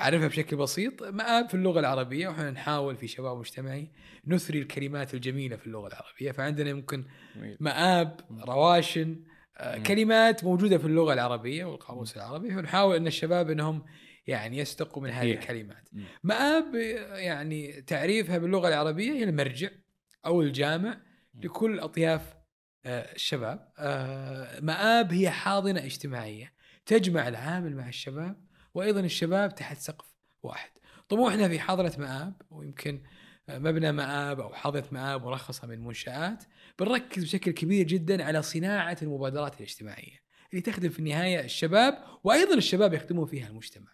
[0.00, 1.02] أعرفها بشكل بسيط.
[1.02, 3.90] مآب في اللغة العربية وإحنا نحاول في شباب مجتمعي
[4.26, 6.32] نثري الكلمات الجميلة في اللغة العربية.
[6.32, 7.04] فعندنا يمكن
[7.60, 9.24] مآب رواشن
[9.56, 12.50] آه كلمات موجودة في اللغة العربية والقاموس العربي.
[12.50, 13.84] فنحاول إن الشباب إنهم
[14.26, 15.88] يعني يستقوا من هذه الكلمات.
[16.22, 16.74] مآب
[17.14, 19.68] يعني تعريفها باللغة العربية هي المرجع
[20.26, 21.00] أو الجامع
[21.34, 22.34] لكل أطياف
[22.84, 23.72] آه، الشباب.
[23.78, 26.52] آه، مآب هي حاضنة اجتماعية
[26.86, 30.06] تجمع العامل مع الشباب وأيضا الشباب تحت سقف
[30.42, 30.70] واحد.
[31.08, 33.02] طموحنا في حاضنة مآب ويمكن
[33.48, 36.44] آه، مبنى مآب أو حاضنة مآب مرخصة من منشآت
[36.78, 42.94] بنركز بشكل كبير جدا على صناعة المبادرات الاجتماعية اللي تخدم في النهاية الشباب وأيضا الشباب
[42.94, 43.90] يخدمون فيها المجتمع.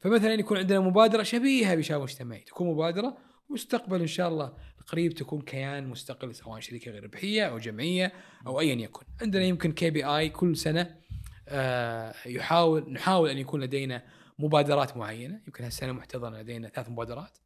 [0.00, 3.18] فمثلا يكون عندنا مبادرة شبيهة بشباب مجتمعي تكون مبادرة
[3.50, 4.52] مستقبل إن شاء الله
[4.86, 8.12] قريب تكون كيان مستقل سواء شركة غير ربحيه أو جمعية
[8.46, 9.06] أو ايا يكن.
[9.22, 10.96] عندنا يمكن كي بي اي كل سنة
[12.26, 14.02] يحاول نحاول أن يكون لدينا
[14.38, 15.40] مبادرات معينة.
[15.46, 17.38] يمكن هالسنة محتضنة لدينا ثلاث مبادرات.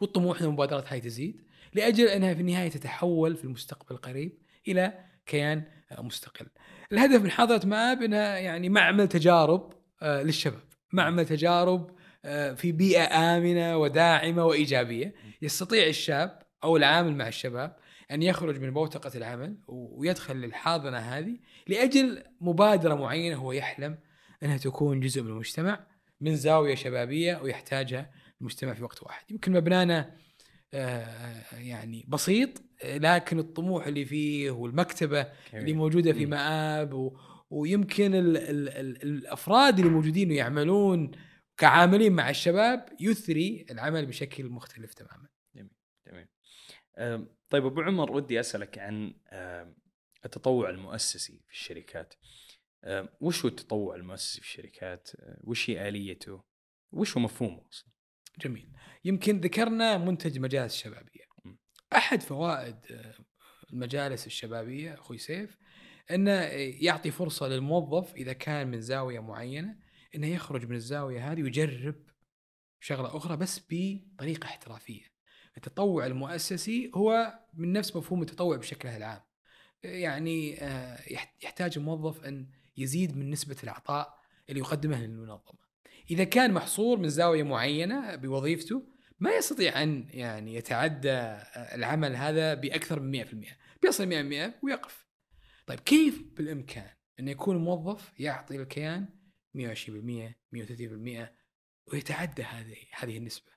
[0.00, 5.62] والطموح إن المبادرات هاي تزيد لأجل أنها في النهاية تتحول في المستقبل القريب إلى كيان
[5.98, 6.46] مستقل.
[6.92, 9.72] الهدف من حاضره مآب انها يعني معمل تجارب
[10.02, 10.62] آه، للشباب،
[10.92, 11.90] معمل تجارب
[12.24, 15.14] آه، في بيئة آمنة وداعمة وإيجابية.
[15.42, 17.76] يستطيع الشاب أو العامل مع الشباب
[18.10, 23.98] أن يخرج من بوتقة العمل ويدخل للحاضنة هذه لأجل مبادرة معينة هو يحلم
[24.42, 25.86] أنها تكون جزء من المجتمع
[26.20, 30.16] من زاوية شبابية ويحتاجها المجتمع في وقت واحد يمكن مبنانا
[30.74, 37.12] آه، يعني بسيط لكن الطموح اللي فيه والمكتبة اللي موجودة في مآب
[37.50, 41.10] ويمكن ال ال ال الأفراد اللي موجودين ويعملون
[41.56, 45.28] كعاملين مع الشباب يثري العمل بشكل مختلف تماما.
[45.54, 45.70] جميل
[46.06, 47.28] جميل.
[47.50, 49.14] طيب أبو عمر ودي أسألك عن
[50.24, 52.14] التطوع المؤسسي في الشركات.
[53.20, 55.10] وش هو التطوع المؤسسي في الشركات؟
[55.44, 56.44] وش هي آليته؟
[56.92, 57.90] وش هو مفهومه أصلا؟
[58.40, 58.72] جميل.
[59.04, 61.24] يمكن ذكرنا منتج مجالس الشبابية.
[61.92, 62.76] أحد فوائد
[63.72, 65.58] المجالس الشبابية أخوي سيف
[66.10, 66.32] انه
[66.80, 69.78] يعطي فرصة للموظف إذا كان من زاوية معينة
[70.14, 71.94] إنه يخرج من الزاوية هذه ويجرب
[72.80, 75.09] شغلة أخرى بس بطريقة احترافية.
[75.56, 79.20] التطوع المؤسسي هو من نفس مفهوم التطوع بشكله العام.
[79.82, 80.98] يعني آه،
[81.42, 82.46] يحتاج الموظف أن
[82.76, 85.60] يزيد من نسبة العطاء اللي يقدمه للمنظمة.
[86.10, 88.86] إذا كان محصور من زاوية معينة بوظيفته
[89.20, 95.06] ما يستطيع أن يعني يتعدى العمل هذا بأكثر من 100%، بيصل 100% ويقف.
[95.66, 96.90] طيب كيف بالإمكان
[97.20, 99.08] أن يكون موظف يعطي الكيان
[99.54, 101.28] 120% 130%
[101.86, 103.52] ويتعدى هذه هذه النسبة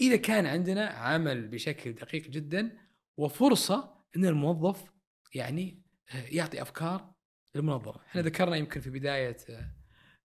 [0.00, 2.78] إذا كان عندنا عمل بشكل دقيق جدا
[3.16, 4.84] وفرصة أن الموظف
[5.34, 5.82] يعني
[6.14, 7.14] آه، يعطي أفكار
[7.54, 8.00] للمنظمة.
[8.06, 9.70] إحنا ذكرنا يمكن في بداية آه،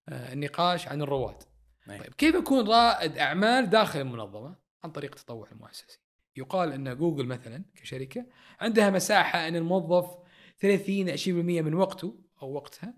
[0.10, 1.44] آه، النقاش عن الرواد.
[1.88, 6.00] طيب كيف يكون رائد أعمال داخل المنظمة عن طريق التطوع المؤسسي؟
[6.36, 8.26] يقال أن جوجل مثلا كشركة
[8.60, 10.18] عندها مساحة أن الموظف
[10.60, 12.94] 30 20% من وقته أو وقتها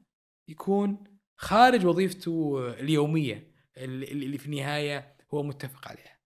[0.48, 1.04] يكون
[1.36, 6.21] خارج وظيفته اليومية اللي في النهاية هو متفق عليها.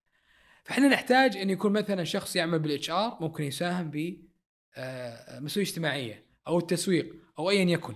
[0.66, 4.26] فإحنا نحتاج أن يكون مثلا شخص يعمل بال HR ممكن يساهم ب
[4.78, 7.96] آه، مسؤوليه اجتماعية أو التسويق أو ايا يكن.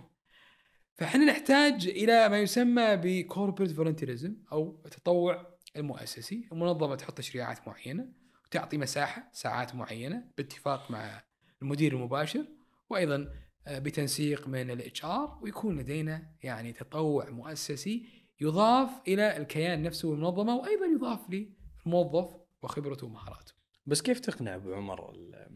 [0.95, 8.07] فإحنا نحتاج إلى ما يسمى ب corporate volunteerism أو التطوع المؤسسي، المنظمة تحط تشريعات معينة
[8.45, 11.24] وتعطي مساحة ساعات معينة باتفاق مع
[11.61, 12.45] المدير المباشر
[12.89, 13.28] وأيضا
[13.67, 18.05] آه، بتنسيق من ال HR ويكون لدينا يعني تطوع مؤسسي
[18.41, 23.53] يضاف إلى الكيان نفسه والمنظمة وأيضا يضاف للموظف وخبرته ومهاراته.
[23.86, 25.16] بس كيف تقنع أبو عمر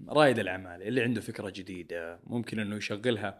[0.10, 3.40] رائد الأعمال اللي عنده فكرة جديدة؟ ممكن إنه يشغلها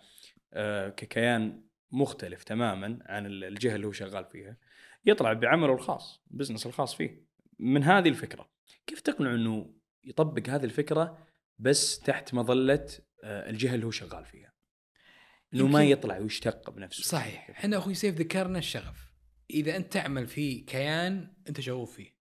[0.54, 4.58] آه، ككيان مختلف تماما عن الجهة اللي هو شغال فيها.
[5.06, 7.24] يطلع بعمله الخاص business الخاص فيه.
[7.60, 8.50] من هذه الفكرة
[8.88, 11.28] كيف تقنع إنه يطبق هذه الفكرة
[11.60, 12.88] بس تحت مظلة
[13.24, 14.54] آه، الجهة اللي هو شغال فيها؟
[15.54, 17.04] إنه ما يطلع ويشتق بنفسه.
[17.04, 17.50] صحيح.
[17.50, 19.14] إحنا أخوي سيف ذكرنا الشغف.
[19.50, 22.13] إذا أنت تعمل في كيان أنت شغوف فيه.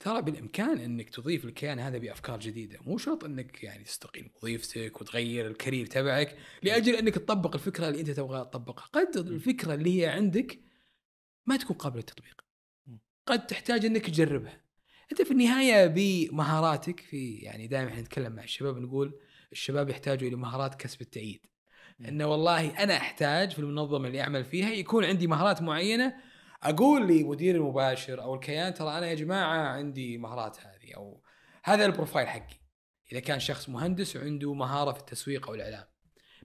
[0.00, 2.78] ترى بالإمكان إنك تضيف الكيان هذا بأفكار جديدة.
[2.86, 8.00] مو شرط إنك يعني تستقيل وظيفتك وتغير ال career تبعك لأجل إنك تطبق الفكرة اللي
[8.00, 8.84] أنت تبغى تطبقها.
[8.92, 10.60] قد الفكرة اللي هي عندك
[11.46, 12.44] ما تكون قابلة للتطبيق.
[13.26, 14.60] قد تحتاج إنك تجربها.
[15.12, 19.20] أنت في النهاية بمهاراتك في يعني دائما إحنا نتكلم مع الشباب نقول
[19.52, 21.46] الشباب يحتاجوا إلى مهارات كسب التأييد.
[22.08, 26.29] إنه والله أنا أحتاج في المنظمة اللي أعمل فيها يكون عندي مهارات معينة
[26.62, 31.22] أقول لمدير المباشر أو الكيان ترى أنا يا جماعة عندي مهارات هذه أو
[31.64, 32.60] هذا ال profile حقي
[33.12, 35.84] إذا كان شخص مهندس وعنده مهارة في التسويق أو الإعلام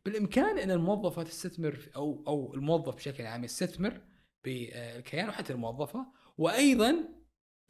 [0.06, 4.02] بالإمكان أن الموظفة تستثمر أو أو الموظف بشكل عام يستثمر
[4.44, 6.06] بالكيان وحتى الموظفة
[6.38, 6.96] وأيضا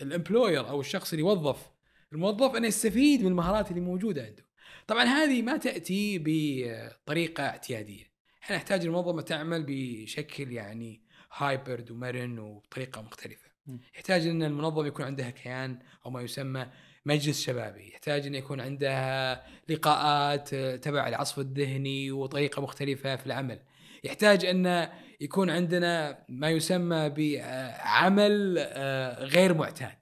[0.01, 1.71] ال employer أو الشخص اللي يوظف
[2.13, 4.45] الموظف انه يستفيد من المهارات اللي موجودة عنده.
[4.87, 8.03] طبعا هذه ما تأتي بطريقة اعتيادية.
[8.43, 11.04] إحنا نحتاج المنظمه تعمل بشكل يعني
[11.37, 13.49] hybrid ومرن وبطريقة مختلفة.
[13.67, 13.77] م.
[13.95, 16.67] يحتاج إن المنظمة يكون عندها كيان أو ما يسمى
[17.05, 23.59] مجلس شبابي، يحتاج إن يكون عندها لقاءات تبع العصف الذهني وطريقة مختلفة في العمل.
[24.03, 24.89] يحتاج إن
[25.21, 29.97] يكون عندنا ما يسمى بعمل آه، غير معتاد.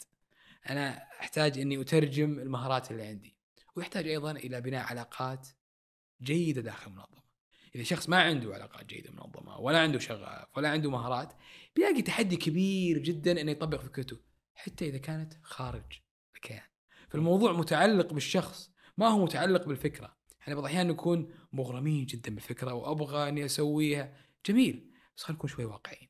[0.69, 3.35] أنا أحتاج إني أترجم المهارات اللي عندي
[3.75, 5.47] ويحتاج أيضا إلى بناء علاقات
[6.21, 7.22] جيدة داخل المنظمة
[7.75, 11.33] إذا شخص ما عنده علاقات جيدة منظمه ولا عنده شغف ولا عنده مهارات
[11.75, 14.17] بيلاقي تحدي كبير جدا إنه يطبق فكرته
[14.55, 15.83] حتى إذا كانت خارج
[16.35, 16.63] الكيان
[17.09, 23.29] فالموضوع متعلق بالشخص ما هو متعلق بالفكرة إحنا بعض الأحيان نكون مغرمين جدا بالفكرة وأبغى
[23.29, 26.09] إني أسويها جميل بس خلينا نكون شوي واقعيين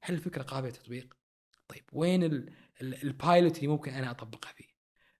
[0.00, 1.16] هل الفكرة قابلة للتطبيق؟
[1.68, 4.72] طيب وين ال- ال- البايلوت اللي ممكن أنا أطبقها فيه؟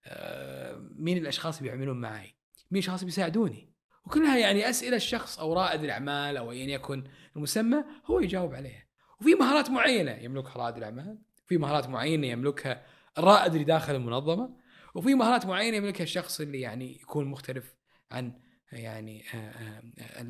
[0.04, 2.34] آه، مين الأشخاص اللي بيعملون معي؟
[2.70, 3.71] مين الأشخاص اللي بيساعدوني؟
[4.04, 7.04] وكلها يعني أسئلة الشخص أو رائد الأعمال أو ايا يكن
[7.36, 8.86] المسمى هو يجاوب عليها.
[9.20, 12.86] وفي مهارات معينة يملكها رائد الأعمال، وفي مهارات معينة يملكها
[13.18, 14.56] الرائد اللي داخل المنظمة،
[14.94, 17.74] وفي مهارات معينة يملكها الشخص اللي يعني يكون مختلف
[18.10, 18.40] عن
[18.72, 19.24] يعني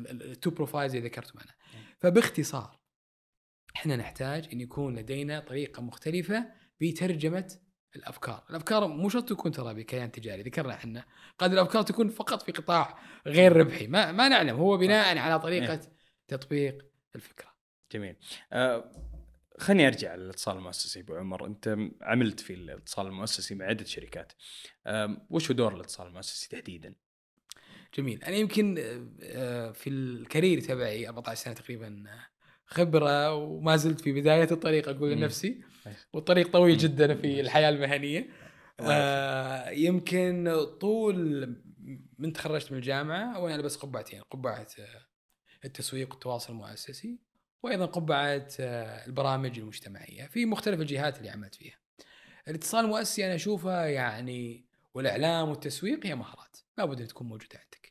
[0.09, 1.51] ال two profiles اللي ذكرتهم أنا.
[1.99, 2.79] فباختصار
[3.75, 6.45] إحنا نحتاج أن يكون لدينا طريقة مختلفة
[6.81, 7.57] بترجمة
[7.95, 11.05] الأفكار، الأفكار مو شرط تكون ترى بكيان تجاري، ذكرنا إحنا.
[11.37, 14.55] قد الأفكار تكون فقط في قطاع غير ربحي، ما ما نعلم.
[14.55, 15.79] هو بناء على طريقة
[16.27, 16.85] تطبيق
[17.15, 17.53] الفكرة.
[17.91, 18.15] جميل.
[18.53, 18.91] آه
[19.59, 21.45] خليني أرجع للاتصال المؤسسي أبو عمر.
[21.45, 24.33] أنت عملت في الاتصال المؤسسي مع عدة شركات.
[24.87, 26.95] آه وش هو دور الاتصال المؤسسي تحديدا؟
[27.97, 28.75] جميل، أنا يمكن
[29.23, 32.32] آه، في الكارير تبعي 14 سنة تقريبا آه،
[32.73, 35.11] خبرة وما زلت في بداية الطريق أقول.
[35.11, 35.93] لنفسي أي.
[36.13, 36.77] والطريق طويل.
[36.77, 38.29] جدا في الحياة المهنية.
[38.79, 41.47] الله آه يمكن طول
[42.19, 45.05] من تخرجت من الجامعة وأنا لابس قبعتين قبعة آه،
[45.65, 47.19] التسويق والتواصل المؤسسي
[47.63, 51.77] وأيضا قبعة آه، البرامج المجتمعية في مختلف الجهات اللي عملت فيها.
[52.47, 57.82] الاتصال المؤسسي أنا اشوفها يعني والإعلام والتسويق هي مهارات لابد أن تكون موجودة عندك.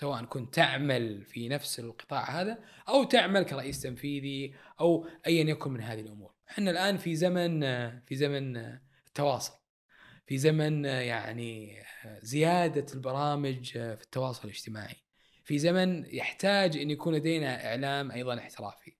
[0.00, 5.80] سواء كنت تعمل في نفس القطاع هذا أو تعمل كرئيس تنفيذي أو ايا يكن من
[5.80, 6.34] هذه الأمور.
[6.50, 7.60] إحنا الآن في زمن
[8.00, 8.56] في زمن
[9.06, 9.52] التواصل.
[10.26, 11.82] في زمن يعني
[12.22, 14.96] زيادة البرامج في التواصل الاجتماعي.
[15.44, 18.96] في زمن يحتاج أن يكون لدينا إعلام أيضا احترافي.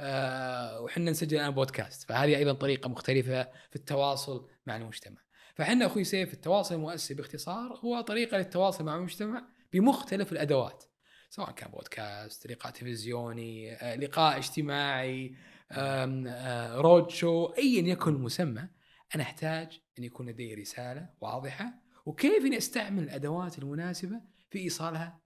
[0.00, 5.20] آه، وحنا نسجل الآن بودكاست فهذه أيضا طريقة مختلفة في التواصل مع المجتمع.
[5.54, 10.84] فحنا أخوي سيف التواصل المؤسسي باختصار هو طريقة للتواصل مع المجتمع بمختلف الأدوات.
[11.30, 15.36] سواء كان بودكاست، لقاء تلفزيوني، آه، لقاء اجتماعي،
[15.70, 18.68] آه، رود شو، ايا يكن المسمى،
[19.14, 21.74] أنا أحتاج أن يكون لدي رسالة واضحة
[22.06, 24.20] وكيف اني أستعمل الأدوات المناسبة
[24.50, 25.20] في إيصالها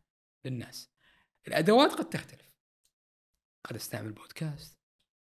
[0.44, 0.90] للناس.
[1.48, 2.48] الأدوات قد تختلف.
[3.64, 4.78] قد أستعمل بودكاست،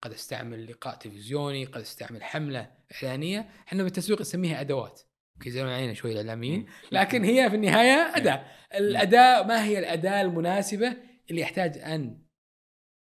[0.01, 5.01] قد أستعمل لقاء تلفزيوني، قد أستعمل حملة إعلانية، إحنا بالتسويق نسميها أدوات.
[5.47, 10.97] زين علينا شوي الاعلاميين، لكن هي في النهاية أداة، الأداة ما هي الأداة المناسبة
[11.29, 12.21] اللي يحتاج أن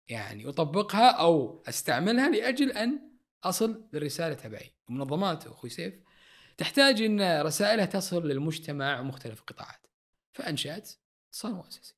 [0.08, 3.00] يعني أطبقها أو أستعملها لأجل أن
[3.44, 4.74] أصل للرسالة تبعي.
[4.90, 5.94] المنظمات أخوي سيف
[6.56, 9.86] تحتاج إن رسائلها تصل للمجتمع ومختلف القطاعات.
[10.32, 10.90] فأنشأت
[11.28, 11.94] اتصال مؤسسي.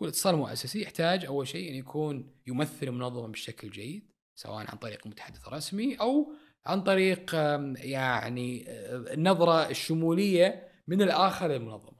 [0.00, 5.48] والاتصال المؤسسي يحتاج أول شيء أن يكون يمثل المنظمه بشكل جيد سواء عن طريق المتحدث
[5.48, 6.32] الرسمي أو
[6.66, 7.34] عن طريق
[7.74, 11.96] يعني آه، النظره الشموليه من الآخر للمنظمة.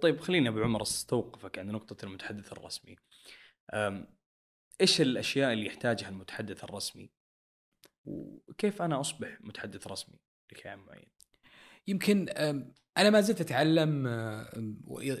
[0.00, 2.96] طيب خليني أبو عمر أستوقفك عند نقطة المتحدث الرسمي
[4.80, 7.10] إيش الأشياء اللي يحتاجها المتحدث الرسمي
[8.04, 10.18] وكيف أنا أصبح متحدث رسمي
[10.52, 11.08] لكيان معين
[11.86, 12.28] يمكن
[12.96, 14.74] أنا ما زلت أتعلم آه،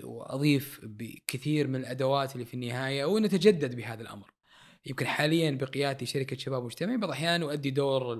[0.04, 4.33] واضيف بكثير من الأدوات اللي في النهاية ونتجدد بهذا الأمر.
[4.86, 8.18] يمكن حاليا بقيادتي شركة شباب مجتمعي بعض الأحيان اؤدي دور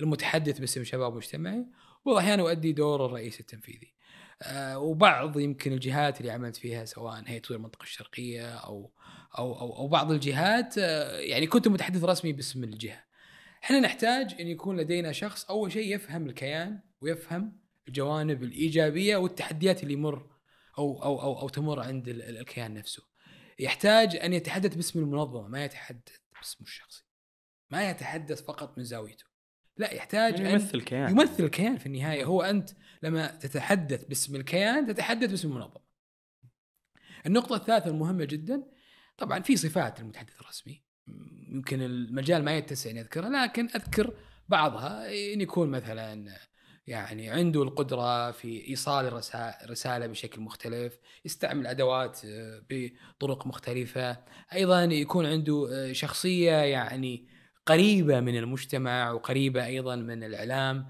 [0.00, 1.66] المتحدث باسم شباب مجتمعي
[2.04, 3.94] وبعض الأحيان اؤدي دور الرئيس التنفيذي.
[4.42, 8.92] آه، وبعض يمكن الجهات اللي عملت فيها سواء هي تطوير المنطقة الشرقية أو
[9.38, 13.04] أو أو, أو بعض الجهات آه، يعني كنت متحدث رسمي باسم الجهة.
[13.64, 19.94] إحنا نحتاج أن يكون لدينا شخص أول شيء يفهم الكيان ويفهم الجوانب الإيجابية والتحديات اللي
[19.94, 20.30] يمر
[20.78, 23.09] أو أو أو, أو تمر عند الكيان نفسه.
[23.60, 27.04] يحتاج أن يتحدث باسم المنظمة ما يتحدث باسمه الشخصي.
[27.70, 29.24] ما يتحدث فقط من زاويته.
[29.76, 32.70] لا يحتاج يعني يمثل الكيان يمثل الكيان في النهاية هو أنت
[33.02, 35.90] لما تتحدث باسم الكيان تتحدث باسم المنظمة.
[37.26, 38.62] النقطة الثالثة المهمة جدا
[39.16, 40.82] طبعا في صفات المتحدث الرسمي
[41.48, 44.14] يمكن المجال ما يتسع اني اذكرها لكن أذكر
[44.48, 46.38] بعضها إن يكون مثلا
[46.90, 49.22] يعني عنده القدرة في إيصال
[49.64, 54.16] الرسالة بشكل مختلف يستعمل أدوات آه، بطرق مختلفة.
[54.54, 57.26] أيضا يكون عنده آه، شخصية يعني
[57.66, 60.86] قريبة من المجتمع وقريبة أيضا من الإعلام.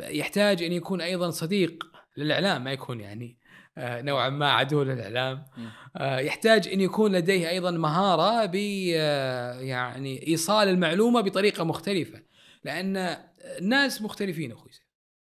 [0.00, 1.84] يحتاج أن يكون أيضا صديق
[2.16, 3.38] للإعلام ما يكون يعني
[3.78, 5.44] آه، نوعا ما عدو للإعلام.
[6.00, 8.54] يحتاج أن يكون لديه أيضا مهارة ب
[9.64, 12.22] يعني إيصال المعلومة بطريقة مختلفة.
[12.64, 13.16] لأن
[13.58, 14.83] الناس مختلفين أخوي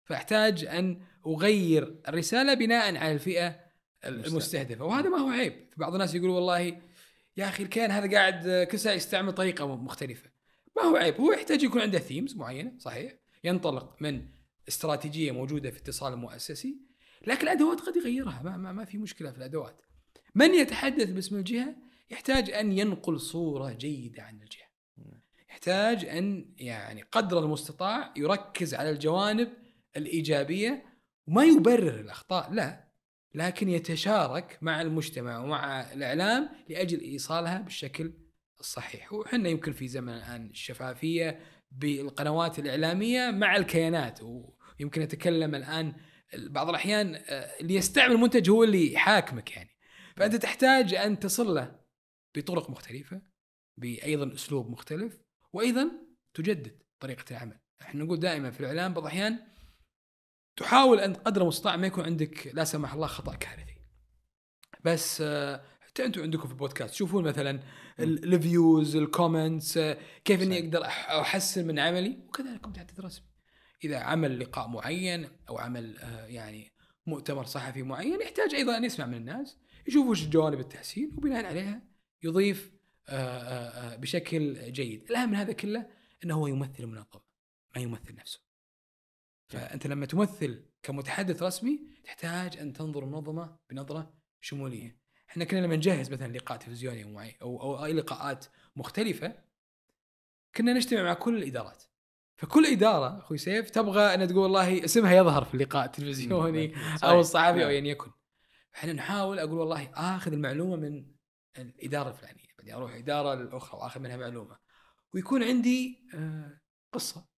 [0.07, 3.59] فأحتاج أن أغير الرسالة بناء على الفئة
[4.05, 4.85] المستهدفة.
[4.85, 5.69] وهذا ما هو عيب.
[5.77, 6.81] بعض الناس يقولوا والله
[7.37, 10.29] يا أخي الكيان هذا قاعد كل ساعه يستعمل طريقة مختلفة.
[10.77, 11.21] ما هو عيب.
[11.21, 13.13] هو يحتاج يكون عنده ثيمز معينة صحيح.
[13.43, 14.27] ينطلق من
[14.67, 16.77] استراتيجية موجودة في اتصال المؤسسي
[17.27, 18.41] لكن الأدوات قد يغيرها.
[18.43, 19.81] ما, ما, ما في مشكلة في الأدوات.
[20.35, 21.75] من يتحدث باسم الجهة؟
[22.11, 24.67] يحتاج أن ينقل صورة جيدة عن الجهة.
[25.49, 29.53] يحتاج أن يعني قدر المستطاع يركز على الجوانب
[29.97, 30.85] الإيجابية
[31.27, 32.87] وما يبرر الأخطاء لا.
[33.35, 38.13] لكن يتشارك مع المجتمع ومع الإعلام لأجل إيصالها بالشكل
[38.59, 39.13] الصحيح.
[39.13, 41.39] وحنا يمكن في زمن الآن الشفافية
[41.71, 44.19] بالقنوات الإعلامية مع الكيانات.
[44.21, 45.93] ويمكن نتكلم الآن
[46.37, 49.69] بعض الأحيان آه، اللي يستعمل المنتج هو اللي يحاكمك يعني.
[50.15, 51.79] فأنت تحتاج أن تصل له
[52.35, 53.21] بطرق مختلفة
[53.77, 55.19] بايضا أسلوب مختلف
[55.53, 55.91] وأيضا
[56.33, 57.59] تجدد طريقة العمل.
[57.81, 59.39] إحنا نقول دائما في الإعلام بعض الأحيان
[60.57, 63.77] تحاول أن قدر المستطاع ما يكون عندك لا سمح الله خطأ كارثي.
[64.83, 67.59] بس آه، حتى أنتم عندكم في البودكاست تشوفون مثلا
[67.99, 73.27] ال views ال comments آه، كيف إني أقدر أحسن من عملي وكذلك متحدث رسمي.
[73.83, 76.71] إذا عمل لقاء معين أو عمل آه، يعني
[77.07, 81.81] مؤتمر صحفي معين يحتاج أيضا أن يسمع من الناس يشوف وش جوانب التحسين وبناء عليها
[82.23, 82.71] يضيف
[83.99, 85.09] بشكل جيد.
[85.09, 85.87] الأهم من هذا كله
[86.23, 87.21] إنه هو يمثل المنظمة
[87.75, 88.46] ما يمثل نفسه.
[89.47, 94.99] فأنت لما تمثل كمتحدث رسمي تحتاج أن تنظر المنظمه بنظرة شمولية.
[95.29, 98.45] إحنا كنا لما نجهز مثلا لقاء تلفزيوني أو أو أي لقاءات
[98.75, 99.33] مختلفة
[100.55, 101.83] كنا نجتمع مع كل الإدارات.
[102.37, 106.73] فكل إدارة أخوي سيف تبغى أن تقول والله اسمها يظهر في اللقاء التلفزيوني
[107.03, 108.11] أو الصحفي أو ايا يكن.
[108.75, 111.05] إحنا نحاول أقول والله آخذ المعلومة من
[111.57, 114.57] الإدارة الفلانية بعدين أروح إدارة الأخرى وآخذ منها معلومة.
[115.13, 117.36] ويكون عندي آه، قصة.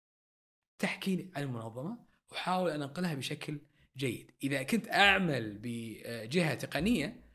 [0.79, 1.97] تحكي عن المنظمة
[2.31, 3.59] واحاول أن أنقلها بشكل
[3.97, 4.31] جيد.
[4.43, 7.29] إذا كنت أعمل بجهة تقنية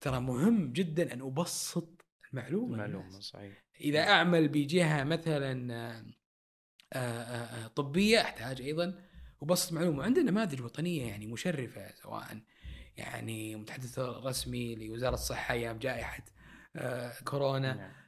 [0.00, 3.64] ترى مهم جدا أن أبسط المعلومة المعلومة صحيح.
[3.80, 6.04] إذا أعمل بجهة مثلا آه،
[6.92, 9.02] آه، آه، طبية أحتاج أيضا
[9.40, 10.04] وبسط معلومة.
[10.04, 12.40] عندنا نماذج وطنية يعني مشرفة سواء
[12.96, 16.24] يعني متحدث رسمي لوزارة الصحة أيام جائحة
[17.24, 17.74] كورونا.
[17.74, 18.03] نعم.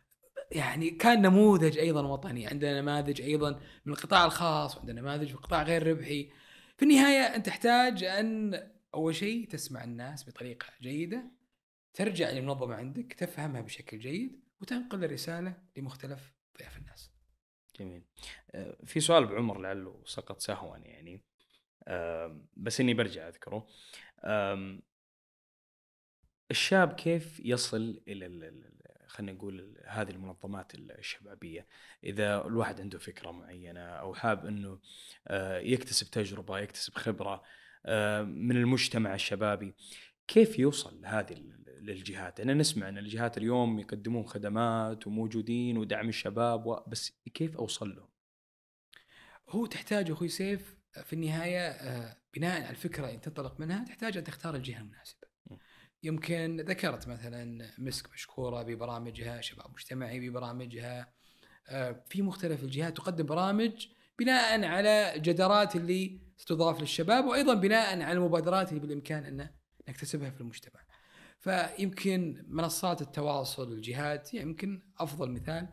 [0.51, 5.62] يعني كان نموذج أيضا وطني عندنا نماذج أيضا من القطاع الخاص وعندنا نماذج في القطاع
[5.62, 6.30] غير ربحي.
[6.76, 8.62] في النهاية أنت تحتاج أن
[8.94, 11.24] أول شيء تسمع الناس بطريقة جيدة
[11.94, 17.11] ترجع للمنظمة عندك تفهمها بشكل جيد وتنقل الرسالة لمختلف ضياف الناس.
[17.80, 18.03] جميل.
[18.51, 21.22] آه، في سؤال بعمر لعله سقط سهوا يعني.
[22.57, 23.66] بس إني برجع أذكره.
[26.51, 28.26] الشاب كيف يصل إلى
[29.16, 31.66] خلينا نقول هذه المنظمات الشبابية.
[32.04, 34.78] إذا الواحد عنده فكرة معينة أو حاب إنه
[35.28, 37.42] آه، يكتسب تجربة يكتسب خبرة
[38.22, 39.74] من المجتمع الشبابي
[40.28, 41.34] كيف يوصل لهذه
[41.80, 48.08] للجهات؟ أنا نسمع أن الجهات اليوم يقدمون خدمات وموجودين ودعم الشباب بس كيف أوصل لهم؟
[49.48, 54.24] هو تحتاج أخوي سيف في النهاية آه، بناء على الفكرة اللي تنطلق منها تحتاج أن
[54.24, 55.36] تختار الجهة المناسبة.
[56.07, 61.12] يمكن ذكرت مثلا مسك مشكورة ببرامجها شباب مجتمعي ببرامجها
[61.68, 63.86] آه، في مختلف الجهات تقدم برامج
[64.18, 69.50] بناء على الجدارات اللي ستضاف للشباب وأيضا بناء على المبادرات اللي بالإمكان أن
[69.88, 70.80] نكتسبها في المجتمع.
[71.38, 75.68] فيمكن منصات التواصل الجهات يمكن أفضل مثال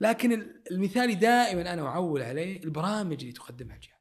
[0.00, 4.00] لكن المثالي دائما أنا أعول عليه البرامج اللي تقدمها الجهات.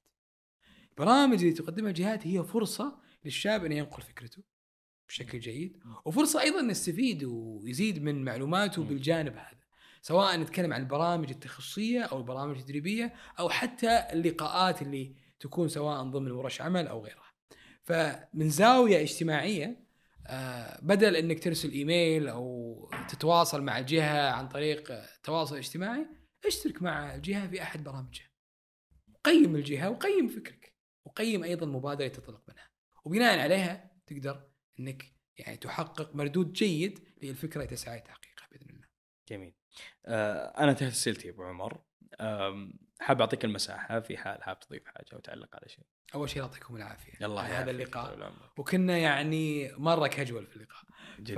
[0.89, 4.55] البرامج اللي تقدمها الجهات هي فرصة للشاب انه ينقل فكرته
[5.08, 8.84] بشكل جيد وفرصة أيضا انه يستفيد ويزيد من معلوماته.
[8.84, 9.66] بالجانب هذا.
[10.01, 16.32] سواء نتكلم عن البرامج التخصصية أو البرامج التدريبية أو حتى اللقاءات اللي تكون سواء ضمن
[16.32, 17.32] ورش عمل أو غيرها.
[17.84, 19.86] فمن زاوية اجتماعية
[20.28, 24.93] آه، بدل إنك ترسل إيميل أو تتواصل مع الجهه عن طريق
[25.24, 26.06] تواصل اجتماعي
[26.45, 28.30] اشترك مع الجهه في أحد برامجها.
[29.24, 30.74] قيم الجهة وقيم فكرك
[31.06, 32.70] وقيم أيضا مبادرة تنطلق منها
[33.03, 38.88] وبناء عليها تقدر إنك يعني تحقق مردود جيد للفكرة اللي تسعى لتحقيقها بإذن الله.
[39.30, 39.53] جميل
[40.05, 41.82] آه أنا انتهت اسئلتي أبو عمر
[42.99, 46.76] حاب أعطيك المساحة في حال حاب تضيف حاجة أو تعلق على شيء أول شيء يعطيكم
[46.76, 48.34] العافية الله هذا اللقاء.
[48.57, 50.84] وكنا يعني مرة كاجوال في اللقاء
[51.19, 51.36] جد.
[51.36, 51.38] ف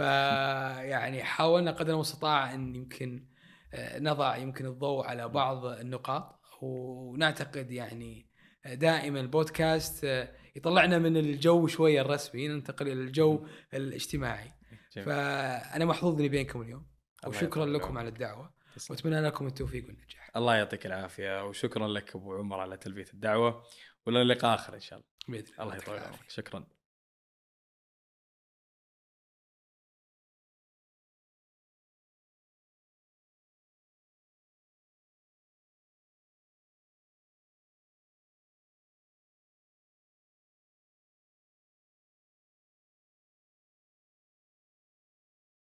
[0.90, 3.28] يعني حاولنا قدر المستطاع أن يمكن
[3.74, 8.28] آه، نضع يمكن الضوء على بعض النقاط ونعتقد يعني
[8.66, 14.52] دائما البودكاست آه، يطلعنا من الجو شوية الرسمي ننتقل إلى الجو الاجتماعي
[14.94, 15.06] جميل.
[15.06, 16.88] فأنا محظوظ إني بينكم اليوم
[17.24, 17.98] الله وشكرا لكم.
[17.98, 18.58] على الدعوة.
[18.90, 23.64] وأتمنى لكم التوفيق والنجاح الله يعطيك العافية وشكرا لك أبو عمر على تلبية الدعوة
[24.06, 26.00] ولنا لقاء آخر إن شاء الله بإذن الله يعطيك يطول.
[26.00, 26.68] عمرك شكرا